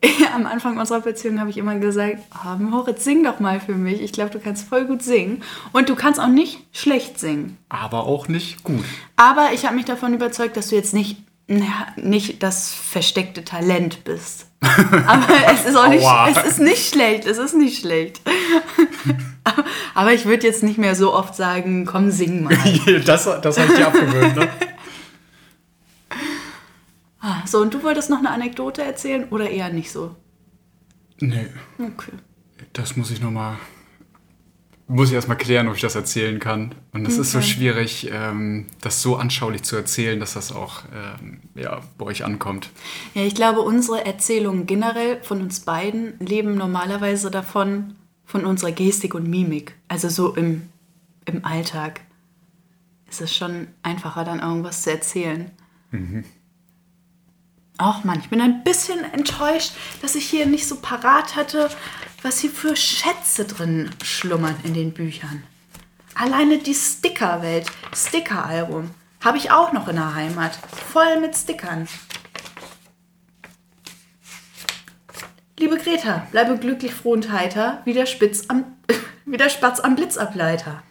am 0.35 0.45
Anfang 0.45 0.77
unserer 0.77 1.01
Beziehung 1.01 1.39
habe 1.39 1.49
ich 1.49 1.57
immer 1.57 1.75
gesagt, 1.75 2.17
oh, 2.43 2.57
Moritz, 2.57 3.03
sing 3.03 3.23
doch 3.23 3.39
mal 3.39 3.59
für 3.59 3.75
mich. 3.75 4.01
Ich 4.01 4.11
glaube, 4.11 4.31
du 4.31 4.39
kannst 4.39 4.67
voll 4.67 4.85
gut 4.85 5.01
singen. 5.03 5.43
Und 5.71 5.89
du 5.89 5.95
kannst 5.95 6.19
auch 6.19 6.27
nicht 6.27 6.59
schlecht 6.71 7.19
singen. 7.19 7.57
aber 7.69 8.05
auch 8.05 8.27
nicht 8.27 8.63
gut. 8.63 8.85
Aber 9.15 9.49
ich 9.53 9.65
habe 9.65 9.75
mich 9.75 9.85
davon 9.85 10.13
überzeugt, 10.13 10.57
dass 10.57 10.69
du 10.69 10.75
jetzt 10.75 10.93
nicht, 10.93 11.17
naja, 11.47 11.87
nicht 11.97 12.41
das 12.43 12.73
versteckte 12.73 13.43
Talent 13.43 14.03
bist. 14.03 14.47
Aber 15.07 15.27
es 15.53 15.65
ist 15.65 15.77
auch 15.77 15.87
nicht, 15.87 16.05
es 16.35 16.45
ist 16.45 16.59
nicht 16.59 16.93
schlecht, 16.93 17.25
es 17.25 17.37
ist 17.37 17.55
nicht 17.55 17.79
schlecht. 17.79 18.19
Aber 19.93 20.11
ich 20.11 20.25
würde 20.25 20.45
jetzt 20.45 20.63
nicht 20.63 20.77
mehr 20.77 20.95
so 20.95 21.13
oft 21.13 21.33
sagen, 21.33 21.85
komm, 21.85 22.11
sing 22.11 22.43
mal. 22.43 22.53
Das, 23.05 23.23
das 23.41 23.57
habe 23.57 23.71
ich 23.71 23.77
dir 23.77 23.87
abgewöhnt, 23.87 24.35
ne? 24.35 24.49
Ah, 27.21 27.45
So, 27.45 27.59
und 27.59 27.73
du 27.73 27.83
wolltest 27.83 28.09
noch 28.09 28.19
eine 28.19 28.31
Anekdote 28.31 28.83
erzählen 28.83 29.27
oder 29.29 29.49
eher 29.49 29.69
nicht 29.71 29.91
so? 29.91 30.15
Nee, 31.19 31.47
Okay. 31.77 32.13
das 32.73 32.95
muss 32.95 33.11
ich 33.11 33.21
nochmal. 33.21 33.57
Muss 34.87 35.09
ich 35.09 35.15
erstmal 35.15 35.37
klären, 35.37 35.67
ob 35.67 35.75
ich 35.75 35.81
das 35.81 35.93
erzählen 35.93 36.39
kann. 36.39 36.73
Und 36.93 37.05
es 37.07 37.19
ist 37.19 37.31
so 37.31 37.37
Okay. 37.37 37.47
schwierig, 37.47 38.09
ähm, 38.11 38.65
das 38.81 39.03
so 39.03 39.17
anschaulich 39.17 39.61
zu 39.61 39.75
erzählen, 39.75 40.19
dass 40.19 40.33
das 40.33 40.51
auch 40.51 40.81
ähm, 40.95 41.41
ja, 41.53 41.81
bei 41.99 42.05
euch 42.05 42.25
ankommt. 42.25 42.71
Ja, 43.13 43.21
ich 43.21 43.35
glaube, 43.35 43.59
unsere 43.61 44.03
Erzählungen 44.05 44.65
generell 44.65 45.21
von 45.21 45.41
uns 45.41 45.59
beiden 45.59 46.17
leben 46.19 46.55
normalerweise 46.55 47.29
davon, 47.29 47.95
von 48.25 48.45
unserer 48.45 48.71
Gestik 48.71 49.13
und 49.13 49.29
Mimik. 49.29 49.75
Also 49.89 50.09
so 50.09 50.33
im, 50.35 50.69
im 51.25 51.45
Alltag 51.45 52.01
ist 53.11 53.21
es 53.21 53.35
schon 53.35 53.67
einfacher, 53.83 54.23
dann 54.23 54.39
irgendwas 54.39 54.81
zu 54.83 54.89
erzählen. 54.91 55.51
Ach 57.81 58.03
Mann, 58.03 58.19
ich 58.19 58.29
bin 58.29 58.41
ein 58.41 58.65
bisschen 58.65 59.05
enttäuscht, 59.13 59.71
dass 60.01 60.15
ich 60.15 60.25
hier 60.25 60.45
nicht 60.45 60.67
so 60.67 60.75
parat 60.81 61.37
hatte, 61.37 61.69
was 62.23 62.39
hier 62.39 62.49
für 62.49 62.75
Schätze 62.75 63.45
drin 63.45 63.89
schlummern 64.03 64.55
in 64.65 64.73
den 64.73 64.91
Büchern. 64.91 65.43
Alleine 66.13 66.57
die 66.57 66.75
Stickerwelt, 66.75 67.71
Stickeralbum, 67.95 68.91
habe 69.21 69.37
ich 69.37 69.51
auch 69.51 69.71
noch 69.71 69.87
in 69.87 69.95
der 69.95 70.13
Heimat. 70.13 70.59
Voll 70.91 71.21
mit 71.21 71.37
Stickern. 71.37 71.87
Liebe 75.57 75.77
Greta, 75.77 76.27
bleibe 76.31 76.57
glücklich, 76.57 76.93
froh 76.93 77.13
und 77.13 77.31
heiter, 77.31 77.81
wie 77.85 77.93
der, 77.93 78.07
Spitz 78.07 78.43
am, 78.49 78.65
wie 79.25 79.37
der 79.37 79.49
Spatz 79.49 79.79
am 79.79 79.95
Blitzableiter. 79.95 80.83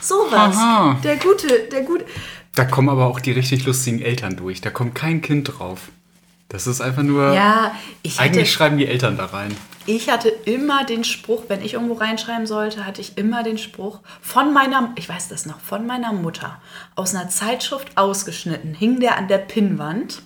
Sowas. 0.00 0.56
Der 1.02 1.16
gute, 1.16 1.68
der 1.72 1.82
gute. 1.82 2.06
Da 2.54 2.64
kommen 2.64 2.90
aber 2.90 3.06
auch 3.06 3.18
die 3.18 3.32
richtig 3.32 3.66
lustigen 3.66 4.00
Eltern 4.00 4.36
durch. 4.36 4.60
Da 4.60 4.70
kommt 4.70 4.94
kein 4.94 5.20
Kind 5.20 5.58
drauf. 5.58 5.90
Das 6.48 6.66
ist 6.66 6.80
einfach 6.80 7.02
nur. 7.02 7.34
Ja, 7.34 7.74
ich 8.02 8.18
hatte, 8.18 8.30
Eigentlich 8.30 8.50
schreiben 8.52 8.78
die 8.78 8.86
Eltern 8.86 9.16
da 9.18 9.26
rein. 9.26 9.54
ich 9.84 10.08
hatte 10.08 10.28
immer 10.28 10.84
den 10.84 11.04
Spruch, 11.04 11.44
wenn 11.48 11.62
ich 11.62 11.74
irgendwo 11.74 11.94
reinschreiben 11.94 12.46
sollte, 12.46 12.86
hatte 12.86 13.00
ich 13.02 13.18
immer 13.18 13.42
den 13.42 13.58
Spruch 13.58 14.00
von 14.22 14.52
meiner, 14.54 14.92
ich 14.96 15.08
weiß 15.08 15.28
das 15.28 15.44
noch, 15.44 15.60
von 15.60 15.86
meiner 15.86 16.12
Mutter, 16.12 16.60
aus 16.94 17.14
einer 17.14 17.28
Zeitschrift 17.28 17.96
ausgeschnitten, 17.96 18.74
hing 18.74 19.00
der 19.00 19.18
an 19.18 19.28
der 19.28 19.38
Pinnwand. 19.38 20.22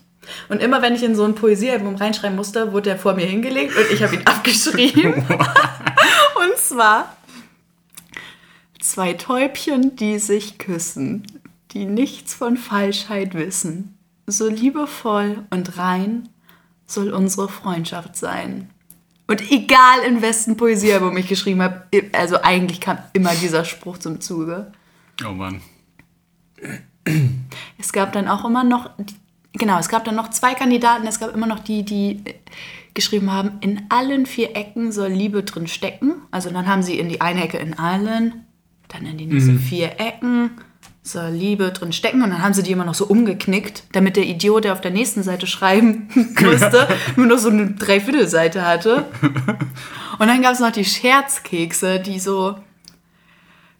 Und 0.48 0.62
immer 0.62 0.82
wenn 0.82 0.94
ich 0.94 1.02
in 1.02 1.16
so 1.16 1.24
ein 1.24 1.34
Poesiealbum 1.34 1.96
reinschreiben 1.96 2.36
musste, 2.36 2.72
wurde 2.72 2.90
der 2.90 2.98
vor 2.98 3.14
mir 3.14 3.26
hingelegt 3.26 3.76
und 3.76 3.90
ich 3.92 4.04
habe 4.04 4.14
ihn 4.14 4.22
abgeschrieben. 4.26 5.14
und 5.26 6.56
zwar 6.58 7.16
zwei 8.80 9.14
Täubchen, 9.14 9.96
die 9.96 10.20
sich 10.20 10.58
küssen, 10.58 11.26
die 11.72 11.86
nichts 11.86 12.34
von 12.34 12.56
Falschheit 12.56 13.34
wissen. 13.34 13.98
So 14.32 14.48
liebevoll 14.48 15.44
und 15.50 15.76
rein 15.76 16.30
soll 16.86 17.12
unsere 17.12 17.50
Freundschaft 17.50 18.16
sein. 18.16 18.70
Und 19.26 19.50
egal 19.50 20.00
in 20.08 20.22
wessen 20.22 20.56
Poesiealbum 20.56 21.14
ich 21.18 21.28
geschrieben 21.28 21.60
habe, 21.60 21.86
also 22.12 22.40
eigentlich 22.42 22.80
kam 22.80 22.96
immer 23.12 23.34
dieser 23.34 23.66
Spruch 23.66 23.98
zum 23.98 24.22
Zuge. 24.22 24.72
Oh 25.26 25.32
Mann. 25.32 25.60
Es 27.76 27.92
gab 27.92 28.14
dann 28.14 28.26
auch 28.26 28.46
immer 28.46 28.64
noch, 28.64 28.90
genau, 29.52 29.78
es 29.78 29.90
gab 29.90 30.06
dann 30.06 30.14
noch 30.14 30.30
zwei 30.30 30.54
Kandidaten. 30.54 31.06
Es 31.06 31.20
gab 31.20 31.34
immer 31.34 31.46
noch 31.46 31.60
die, 31.60 31.84
die 31.84 32.24
geschrieben 32.94 33.30
haben, 33.30 33.58
in 33.60 33.82
allen 33.90 34.24
vier 34.24 34.56
Ecken 34.56 34.92
soll 34.92 35.10
Liebe 35.10 35.42
drin 35.42 35.66
stecken. 35.66 36.14
Also 36.30 36.48
dann 36.48 36.66
haben 36.66 36.82
sie 36.82 36.98
in 36.98 37.10
die 37.10 37.20
eine 37.20 37.44
Ecke 37.44 37.58
in 37.58 37.78
allen, 37.78 38.46
dann 38.88 39.04
in 39.04 39.18
die 39.18 39.26
nächste 39.26 39.56
vier 39.58 40.00
Ecken 40.00 40.52
soll 41.02 41.30
Liebe 41.30 41.72
drin 41.72 41.92
stecken. 41.92 42.22
Und 42.22 42.30
dann 42.30 42.42
haben 42.42 42.54
sie 42.54 42.62
die 42.62 42.72
immer 42.72 42.84
noch 42.84 42.94
so 42.94 43.06
umgeknickt, 43.06 43.84
damit 43.92 44.16
der 44.16 44.26
Idiot, 44.26 44.64
der 44.64 44.72
auf 44.72 44.80
der 44.80 44.92
nächsten 44.92 45.22
Seite 45.22 45.46
schreiben 45.46 46.08
musste, 46.40 46.88
nur 47.16 47.26
noch 47.26 47.38
so 47.38 47.48
eine 47.48 47.72
Dreiviertelseite 47.72 48.66
hatte. 48.66 49.06
Und 50.18 50.28
dann 50.28 50.42
gab 50.42 50.52
es 50.52 50.60
noch 50.60 50.70
die 50.70 50.84
Scherzkekse, 50.84 51.98
die 52.00 52.20
so 52.20 52.56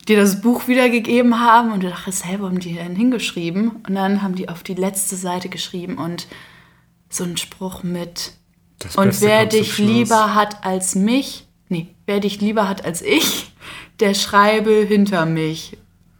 die 0.09 0.17
das 0.17 0.41
Buch 0.41 0.67
wiedergegeben 0.67 1.41
haben 1.41 1.73
und 1.73 1.83
du 1.83 1.89
dachtest, 1.89 2.25
hey, 2.25 2.41
wo 2.41 2.47
haben 2.47 2.59
die 2.59 2.75
denn 2.75 2.97
hingeschrieben? 2.97 3.83
Und 3.87 3.95
dann 3.95 4.23
haben 4.23 4.35
die 4.35 4.49
auf 4.49 4.63
die 4.63 4.75
letzte 4.75 5.17
Seite 5.17 5.49
geschrieben 5.49 5.97
und 5.99 6.27
so 7.09 7.25
einen 7.25 7.37
Spruch 7.37 7.83
mit 7.83 8.33
Das 8.79 8.97
und 8.97 9.09
Beste 9.09 9.27
wer 9.27 9.47
dich 9.47 9.79
lieber 9.79 10.35
hat 10.35 10.65
als 10.65 10.95
mich, 10.95 11.47
nee, 11.69 11.89
wer 12.07 12.21
dich 12.21 12.41
lieber 12.41 12.69
hat 12.69 12.85
als 12.85 13.03
ich, 13.03 13.53
der 14.01 14.15
schreibe 14.15 14.73
hinter 14.73 15.25
mich. 15.27 15.77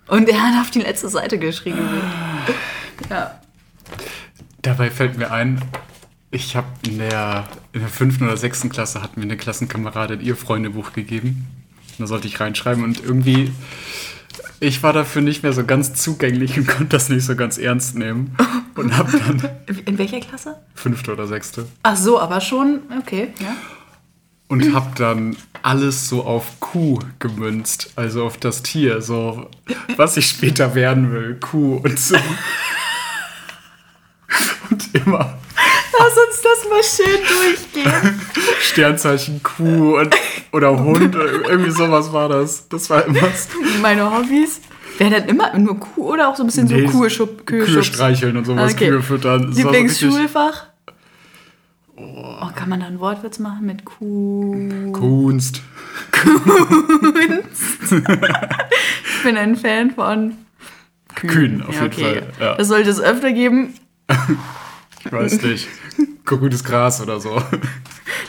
Und 0.09 0.29
er 0.29 0.43
hat 0.43 0.61
auf 0.61 0.71
die 0.71 0.81
letzte 0.81 1.09
Seite 1.09 1.39
geschrieben. 1.39 1.79
Ja. 3.09 3.39
Dabei 4.63 4.91
fällt 4.91 5.17
mir 5.19 5.31
ein, 5.31 5.61
ich 6.31 6.57
habe 6.57 6.67
in 6.87 6.99
der, 6.99 7.49
in 7.73 7.81
der 7.81 7.89
fünften 7.89 8.25
oder 8.25 8.37
sechsten 8.37 8.69
Klasse 8.69 9.03
hat 9.03 9.17
mir 9.17 9.25
eine 9.25 9.37
Klassenkameradin 9.37 10.21
ihr 10.21 10.37
Freundebuch 10.37 10.93
gegeben. 10.93 11.47
Da 11.99 12.07
sollte 12.07 12.27
ich 12.27 12.41
reinschreiben 12.41 12.85
und 12.85 13.05
irgendwie, 13.05 13.53
ich 14.61 14.83
war 14.83 14.93
dafür 14.93 15.21
nicht 15.23 15.43
mehr 15.43 15.53
so 15.53 15.65
ganz 15.65 15.95
zugänglich 15.95 16.59
und 16.59 16.67
konnte 16.67 16.87
das 16.87 17.09
nicht 17.09 17.25
so 17.25 17.37
ganz 17.37 17.59
ernst 17.59 17.97
nehmen. 17.97 18.37
Und 18.75 18.97
habe 18.97 19.13
dann 19.19 19.51
In 19.85 19.99
welcher 19.99 20.21
Klasse? 20.21 20.57
fünfte 20.75 21.13
oder 21.13 21.27
sechste 21.27 21.67
Ach 21.83 21.97
so, 21.97 22.19
aber 22.19 22.41
schon, 22.41 22.81
okay, 22.99 23.29
ja. 23.41 23.55
Und 24.49 24.75
habe 24.75 24.93
dann 24.97 25.37
alles 25.63 26.09
so 26.09 26.25
auf 26.25 26.61
Kuh 26.61 26.99
gemünzt, 27.19 27.93
also 27.97 28.25
auf 28.25 28.37
das 28.37 28.63
Tier, 28.63 29.01
so 29.01 29.49
was 29.97 30.17
ich 30.17 30.27
später 30.29 30.75
werden 30.75 31.13
will, 31.13 31.37
Kuh 31.41 31.77
und 31.77 31.99
so. 31.99 32.17
Und 34.71 34.95
immer 34.95 35.39
Lass 35.99 36.17
uns 36.17 36.43
das 36.43 36.69
mal 36.69 36.83
schön 36.83 37.21
durchgehen. 37.37 38.21
Sternzeichen 38.61 39.43
Kuh 39.43 39.99
und, 39.99 40.15
oder 40.53 40.79
Hund, 40.79 41.15
irgendwie 41.15 41.71
sowas 41.71 42.13
war 42.13 42.29
das. 42.29 42.69
Das 42.69 42.91
war 42.91 43.05
immer 43.05 43.21
Meine 43.81 44.11
Hobbys. 44.11 44.61
Wäre 44.99 45.11
dann 45.11 45.29
immer 45.29 45.57
nur 45.59 45.79
Kuh 45.79 46.13
oder 46.13 46.29
auch 46.29 46.37
so 46.37 46.43
ein 46.43 46.47
bisschen 46.47 46.67
Nee, 46.67 46.87
so 46.87 47.09
Schub, 47.09 47.47
Kühe, 47.47 47.65
Kühe 47.65 47.83
streicheln 47.83 48.37
und 48.37 48.45
sowas, 48.45 48.73
Okay. 48.73 48.89
Kühe 48.89 49.03
füttern. 49.03 49.53
Lieblingsschulfach? 49.53 50.67
Oh, 51.97 52.49
kann 52.55 52.69
man 52.69 52.81
da 52.81 52.87
einen 52.87 53.01
Wortwitz 53.01 53.39
machen 53.39 53.67
mit 53.67 53.85
Kuh? 53.85 54.93
Kunst. 54.93 55.61
Ich 59.05 59.23
bin 59.23 59.37
ein 59.37 59.57
Fan 59.57 59.91
von 59.91 60.37
Kühen, 61.15 61.63
auf 61.63 61.81
jeden 61.81 61.93
Fall. 61.93 62.33
Ja. 62.41 62.55
Das 62.57 62.69
sollte 62.69 62.91
es 62.91 63.01
öfter 63.01 63.33
geben. 63.33 63.75
Ich 65.05 65.13
weiß 65.13 65.43
nicht. 65.43 65.69
Grünes 66.25 66.65
Gras 66.65 67.01
oder 67.01 67.21
so. 67.21 67.43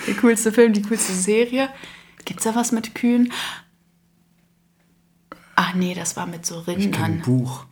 Der 0.08 0.14
coolste 0.16 0.52
Film, 0.52 0.74
die 0.74 0.82
coolste 0.82 1.14
Serie. 1.14 1.70
Gibt's 2.26 2.44
da 2.44 2.56
was 2.56 2.72
mit 2.72 2.94
Kühen? 2.96 3.32
Ach 5.56 5.74
nee, 5.74 5.94
das 5.94 6.18
war 6.18 6.26
mit 6.26 6.46
so 6.46 6.64
Ein 6.68 6.76
Rindern. 6.76 7.22
Buch. 7.22 7.66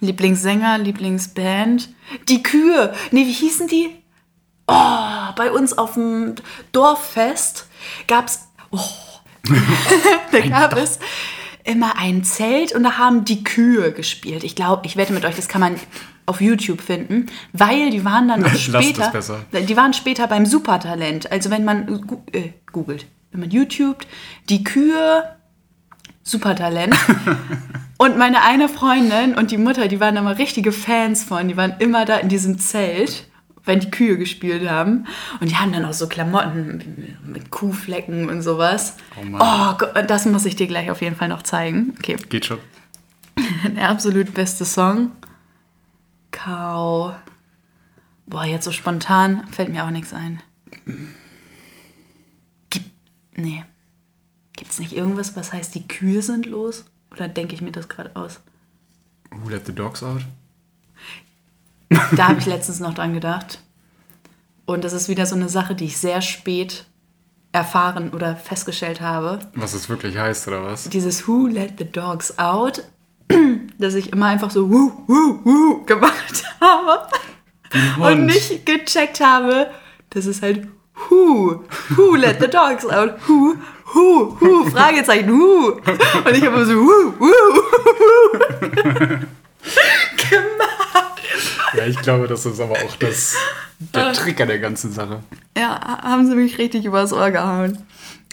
Lieblingssänger, 0.00 0.78
Lieblingsband. 0.78 1.92
Die 2.28 2.42
Kühe. 2.42 2.94
Nee, 3.10 3.26
wie 3.26 3.32
hießen 3.32 3.66
die? 3.68 3.90
Oh, 4.66 5.32
bei 5.36 5.50
uns 5.50 5.76
auf 5.76 5.94
dem 5.94 6.34
Dorffest 6.72 7.66
gab's. 8.06 8.48
Oh, 8.70 8.78
da 10.32 10.40
gab 10.40 10.76
es 10.76 10.98
immer 11.64 11.98
ein 11.98 12.24
Zelt 12.24 12.74
und 12.74 12.82
da 12.82 12.98
haben 12.98 13.24
die 13.24 13.44
Kühe 13.44 13.92
gespielt. 13.92 14.44
Ich 14.44 14.54
glaube, 14.54 14.86
ich 14.86 14.96
wette 14.96 15.12
mit 15.12 15.24
euch, 15.24 15.36
das 15.36 15.48
kann 15.48 15.60
man 15.60 15.76
auf 16.26 16.40
YouTube 16.40 16.80
finden, 16.80 17.26
weil 17.52 17.90
die 17.90 18.04
waren 18.04 18.28
dann 18.28 18.44
auch 18.44 18.52
es 18.52 18.62
später. 18.62 19.12
Die 19.52 19.76
waren 19.76 19.92
später 19.92 20.26
beim 20.26 20.46
Supertalent. 20.46 21.30
Also 21.30 21.50
wenn 21.50 21.64
man 21.64 22.02
äh, 22.32 22.50
googelt, 22.72 23.06
wenn 23.30 23.40
man 23.40 23.50
YouTubet, 23.50 24.06
die 24.48 24.64
Kühe 24.64 25.24
Supertalent. 26.22 26.96
und 27.98 28.16
meine 28.16 28.42
eine 28.42 28.68
Freundin 28.68 29.34
und 29.34 29.50
die 29.50 29.58
Mutter, 29.58 29.88
die 29.88 30.00
waren 30.00 30.14
da 30.14 30.22
mal 30.22 30.34
richtige 30.34 30.72
Fans 30.72 31.22
von. 31.22 31.48
Die 31.48 31.56
waren 31.56 31.74
immer 31.78 32.06
da 32.06 32.16
in 32.16 32.30
diesem 32.30 32.58
Zelt, 32.58 33.26
wenn 33.64 33.80
die 33.80 33.90
Kühe 33.90 34.18
gespielt 34.18 34.68
haben. 34.68 35.06
Und 35.40 35.50
die 35.50 35.56
haben 35.56 35.72
dann 35.72 35.84
auch 35.84 35.92
so 35.92 36.08
Klamotten 36.08 37.16
mit 37.26 37.50
Kuhflecken 37.50 38.28
und 38.28 38.42
sowas. 38.42 38.96
Oh 39.20 39.24
Mann. 39.24 39.40
Oh, 39.42 39.78
Gott, 39.78 40.10
das 40.10 40.26
muss 40.26 40.44
ich 40.44 40.56
dir 40.56 40.66
gleich 40.66 40.90
auf 40.90 41.00
jeden 41.00 41.16
Fall 41.16 41.28
noch 41.28 41.42
zeigen. 41.42 41.94
Okay, 41.98 42.16
Geht 42.28 42.46
schon. 42.46 42.58
der 43.76 43.88
absolut 43.88 44.34
beste 44.34 44.64
Song. 44.64 45.12
Kau. 46.30 47.14
Boah, 48.26 48.44
jetzt 48.44 48.64
so 48.64 48.72
spontan 48.72 49.46
fällt 49.48 49.68
mir 49.70 49.84
auch 49.84 49.90
nichts 49.90 50.12
ein. 50.12 50.42
Gibt. 52.70 52.90
Nee. 53.36 53.64
Gibt's 54.56 54.78
nicht 54.78 54.92
irgendwas, 54.92 55.36
was 55.36 55.52
heißt, 55.52 55.74
die 55.74 55.86
Kühe 55.88 56.22
sind 56.22 56.46
los? 56.46 56.84
Oder 57.10 57.28
denke 57.28 57.54
ich 57.54 57.60
mir 57.60 57.72
das 57.72 57.88
gerade 57.88 58.14
aus? 58.14 58.40
Who 59.30 59.48
let 59.48 59.66
the 59.66 59.74
dogs 59.74 60.02
out? 60.02 60.22
Da 62.16 62.28
habe 62.28 62.38
ich 62.38 62.46
letztens 62.46 62.80
noch 62.80 62.94
dran 62.94 63.14
gedacht. 63.14 63.60
Und 64.66 64.84
das 64.84 64.92
ist 64.92 65.08
wieder 65.08 65.26
so 65.26 65.34
eine 65.34 65.48
Sache, 65.48 65.74
die 65.74 65.84
ich 65.86 65.98
sehr 65.98 66.22
spät 66.22 66.86
erfahren 67.52 68.10
oder 68.12 68.34
festgestellt 68.34 69.00
habe. 69.00 69.38
Was 69.54 69.74
es 69.74 69.88
wirklich 69.88 70.16
heißt, 70.18 70.48
oder 70.48 70.64
was? 70.64 70.88
Dieses 70.88 71.28
Who 71.28 71.46
let 71.46 71.74
the 71.78 71.84
dogs 71.84 72.38
out, 72.38 72.82
dass 73.78 73.94
ich 73.94 74.12
immer 74.12 74.26
einfach 74.26 74.50
so 74.50 74.68
Woo, 74.70 74.92
Woo, 75.06 75.38
Woo 75.44 75.84
gemacht 75.84 76.44
habe. 76.60 77.06
und 78.00 78.26
nicht 78.26 78.66
gecheckt 78.66 79.20
habe, 79.20 79.68
dass 80.10 80.26
es 80.26 80.42
halt 80.42 80.66
Who, 81.10 81.64
Who 81.90 82.14
let 82.16 82.40
the 82.40 82.48
dogs 82.48 82.86
out, 82.86 83.14
Who, 83.28 83.54
Who, 83.92 84.36
Who, 84.40 84.64
Fragezeichen, 84.70 85.30
Who. 85.30 85.72
Und 86.24 86.36
ich 86.36 86.44
habe 86.44 86.64
so 86.66 86.74
Woo, 86.74 87.12
Woo, 87.18 87.26
Woo 87.28 89.18
gemacht. 90.16 90.73
Ja, 91.76 91.86
ich 91.86 91.98
glaube, 92.00 92.28
das 92.28 92.46
ist 92.46 92.60
aber 92.60 92.74
auch 92.74 92.96
das, 92.96 93.34
der 93.78 94.12
Trick 94.12 94.40
an 94.40 94.48
der 94.48 94.58
ganzen 94.58 94.92
Sache. 94.92 95.22
Ja, 95.56 96.02
haben 96.02 96.26
sie 96.28 96.34
mich 96.36 96.58
richtig 96.58 96.84
übers 96.84 97.12
Ohr 97.12 97.30
gehauen. 97.30 97.78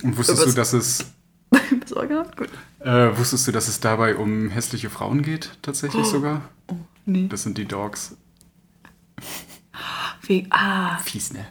Und 0.04 0.18
wusstest 0.18 0.40
Was- 0.42 0.50
du, 0.50 0.54
dass 0.56 0.74
es 0.74 1.06
Übers 1.72 1.94
Ohr 1.96 2.06
gehauen? 2.08 2.28
Gut. 2.36 2.50
Äh, 2.80 3.18
wusstest 3.18 3.48
du, 3.48 3.52
dass 3.52 3.68
es 3.68 3.80
dabei 3.80 4.16
um 4.16 4.50
hässliche 4.50 4.90
Frauen 4.90 5.22
geht, 5.22 5.52
tatsächlich 5.62 6.06
sogar? 6.06 6.42
Nee. 7.06 7.28
Das 7.28 7.44
sind 7.44 7.58
die 7.58 7.66
Dogs. 7.66 8.16
Wie, 10.24 10.48
ah, 10.50 10.98
Fies, 11.00 11.34
ne? 11.34 11.46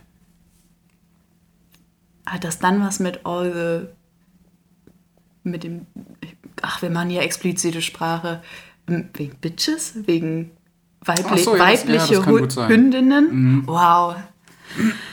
hat 2.27 2.45
das 2.45 2.61
dann 2.61 2.81
was 2.81 3.01
mit 3.01 3.27
all 3.27 3.53
the, 3.53 3.89
mit 5.43 5.65
dem, 5.65 5.87
ach, 6.63 6.81
wir 6.81 6.91
machen 6.91 7.11
ja 7.11 7.23
explizite 7.23 7.83
Sprache, 7.83 8.41
wegen 8.87 9.35
Bitches, 9.41 9.95
wegen 10.07 10.53
weibli 11.05 11.39
so, 11.43 11.57
ja, 11.57 11.65
das- 11.71 11.85
ja, 11.85 11.89
weibliche 11.89 12.15
das 12.17 12.27
gut 12.27 12.53
sein. 12.53 12.69
Mhm. 12.69 12.75
Hündinnen. 12.75 13.63
Wow. 13.67 14.17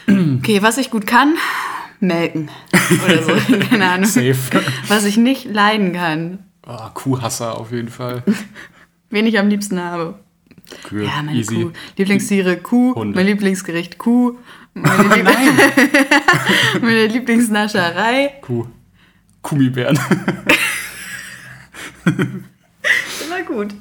Okay, 0.07 0.61
was 0.61 0.77
ich 0.77 0.91
gut 0.91 1.07
kann, 1.07 1.35
melken. 1.99 2.49
Oder 3.05 3.23
so, 3.23 3.31
keine 3.69 3.89
Ahnung. 3.89 4.05
Safe. 4.05 4.35
Was 4.87 5.05
ich 5.05 5.17
nicht 5.17 5.45
leiden 5.45 5.93
kann, 5.93 6.39
Oh, 6.69 6.77
Kuhhasser 6.93 7.57
auf 7.57 7.71
jeden 7.71 7.87
Fall. 7.89 8.23
wen 9.09 9.25
ich 9.25 9.39
am 9.39 9.47
liebsten 9.47 9.79
habe. 9.79 10.19
Kühe, 10.83 11.05
Ja, 11.05 11.21
meine 11.23 11.37
easy. 11.39 11.63
Kuh. 11.63 11.71
Lieblingstiere 11.97 12.57
Kuh, 12.57 12.93
Hunde. 12.93 13.15
mein 13.15 13.25
Lieblingsgericht 13.25 13.97
Kuh, 13.97 14.37
meine, 14.73 15.03
Lieb 15.15 15.21
meine 16.81 17.07
Lieblingsnascherei. 17.07 18.33
Kuh. 18.41 18.65
Gummibären. 19.41 19.97
Immer 22.05 23.41
gut. 23.47 23.73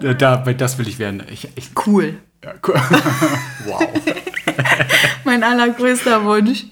Ja, 0.00 0.14
da, 0.14 0.36
das 0.36 0.78
will 0.78 0.88
ich 0.88 0.98
werden. 0.98 1.22
Ich, 1.30 1.48
ich, 1.56 1.70
Cool. 1.86 2.18
ja, 2.44 2.54
cool. 2.66 2.74
wow. 3.64 3.88
Mein 5.24 5.42
allergrößter 5.42 6.24
Wunsch. 6.24 6.64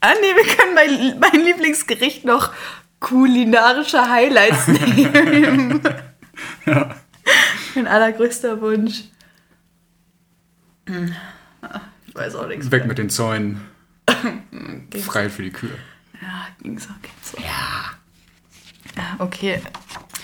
Ah 0.00 0.14
nee, 0.20 0.34
wir 0.34 0.56
können 0.56 0.74
mein, 0.74 1.20
mein 1.20 1.44
Lieblingsgericht 1.44 2.24
noch 2.24 2.52
kulinarische 2.98 4.08
Highlights 4.08 4.66
nehmen. 4.68 5.80
Mein 7.74 7.86
allergrößter 7.86 8.60
Wunsch. 8.60 9.04
Hm. 10.88 11.14
Ich 12.06 12.14
weiß 12.14 12.34
auch 12.36 12.48
nichts. 12.48 12.70
Weg 12.70 12.86
mit 12.86 12.98
den 12.98 13.10
Zäunen. 13.10 13.60
Frei 15.04 15.28
für 15.30 15.42
die 15.42 15.50
Kühe. 15.52 15.76
Ja, 16.20 16.46
ging's 16.60 16.86
auch 16.86 17.00
ging's 17.02 17.32
so. 17.32 17.38
Ja. 17.38 17.92
Ja, 18.96 19.16
okay. 19.18 19.60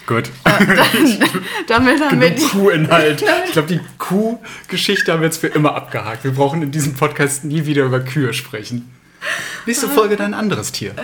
Gut. 0.09 0.31
Damit 1.67 2.01
haben 2.01 2.19
wir 2.19 2.31
Genug 2.31 2.37
die. 2.37 2.59
Kuhinhalt. 2.59 3.23
Ich 3.45 3.53
glaube, 3.53 3.69
die 3.69 3.81
Kuhgeschichte 3.99 5.13
haben 5.13 5.21
wir 5.21 5.27
jetzt 5.27 5.37
für 5.37 5.49
immer 5.49 5.75
abgehakt. 5.75 6.25
Wir 6.25 6.31
brauchen 6.31 6.63
in 6.63 6.71
diesem 6.71 6.95
Podcast 6.95 7.45
nie 7.45 7.67
wieder 7.67 7.85
über 7.85 8.01
Kühe 8.01 8.33
sprechen. 8.33 8.91
Nächste 9.67 9.87
Folge 9.87 10.17
dann 10.17 10.33
ein 10.33 10.41
anderes 10.41 10.73
Tier. 10.73 10.95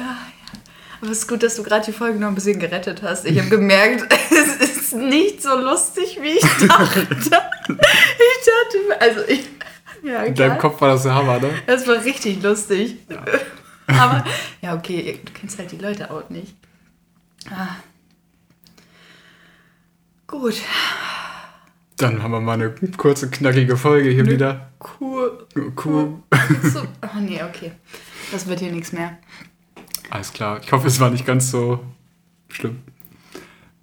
Aber 1.03 1.11
es 1.11 1.19
ist 1.19 1.29
gut, 1.29 1.43
dass 1.43 1.57
du 1.57 1.63
gerade 1.63 1.85
die 1.85 1.93
Folge 1.93 2.19
noch 2.19 2.29
ein 2.29 2.35
bisschen 2.35 2.59
gerettet 2.59 3.03
hast. 3.03 3.27
Ich 3.27 3.39
habe 3.39 3.51
gemerkt, 3.51 4.11
es 4.31 4.71
ist 4.71 4.95
nicht 4.95 5.43
so 5.43 5.55
lustig, 5.55 6.19
wie 6.23 6.39
ich 6.39 6.41
dachte. 6.67 7.07
Ich 7.11 7.29
dachte, 7.29 9.01
also 9.01 9.21
ich. 9.29 9.45
Ja, 10.03 10.23
In 10.23 10.35
deinem. 10.35 10.57
Kopf 10.57 10.81
war 10.81 10.89
das 10.89 11.03
der 11.03 11.15
Hammer, 11.15 11.41
ne? 11.41 11.51
Das 11.67 11.87
war 11.87 12.03
richtig 12.03 12.43
lustig. 12.43 12.97
Aber, 13.87 14.25
ja, 14.63 14.75
okay, 14.75 15.21
du 15.23 15.33
kennst 15.33 15.59
halt 15.59 15.73
die 15.73 15.77
Leute 15.79 16.11
auch 16.11 16.31
nicht. 16.31 16.55
Gut. 20.41 20.61
Dann 21.97 22.21
haben 22.21 22.33
wir 22.33 22.41
mal 22.41 22.55
eine 22.55 22.75
kurze, 22.97 23.31
knackige 23.31 23.77
Folge 23.77 24.11
hier 24.11 24.27
wieder. 24.27 24.69
Cool. 25.01 25.47
Cool. 25.85 26.23
So. 26.63 26.81
Oh 27.03 27.21
nee, 27.21 27.41
okay. 27.41 27.71
Das 28.33 28.49
wird 28.49 28.59
hier 28.59 28.73
nichts 28.73 28.93
mehr. 28.93 29.17
Alles 30.11 30.33
klar. 30.33 30.61
Ich 30.61 30.73
hoffe, 30.73 30.89
es 30.89 30.99
war 30.99 31.11
nicht 31.11 31.25
ganz 31.25 31.53
so 31.53 31.85
schlimm. 32.49 32.83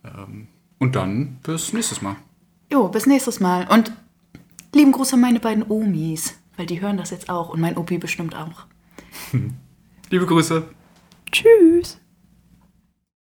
Ähm, 0.03 0.47
und 0.77 0.97
dann 0.97 1.37
bis 1.41 1.71
nächstes 1.71 2.01
Mal. 2.01 2.17
Jo, 2.69 2.89
bis 2.89 3.05
nächstes 3.05 3.39
Mal. 3.39 3.65
Und 3.69 3.93
lieben 4.75 4.91
Gruß 4.91 5.13
an 5.13 5.21
meine 5.21 5.39
beiden 5.39 5.63
Omis, 5.71 6.37
weil 6.57 6.65
die 6.65 6.81
hören 6.81 6.97
das 6.97 7.11
jetzt 7.11 7.29
auch 7.29 7.47
und 7.47 7.61
mein 7.61 7.77
Opi 7.77 7.97
bestimmt 7.97 8.35
auch. 8.35 8.65
Liebe 10.09 10.25
Grüße. 10.25 10.67
Tschüss. 11.31 12.00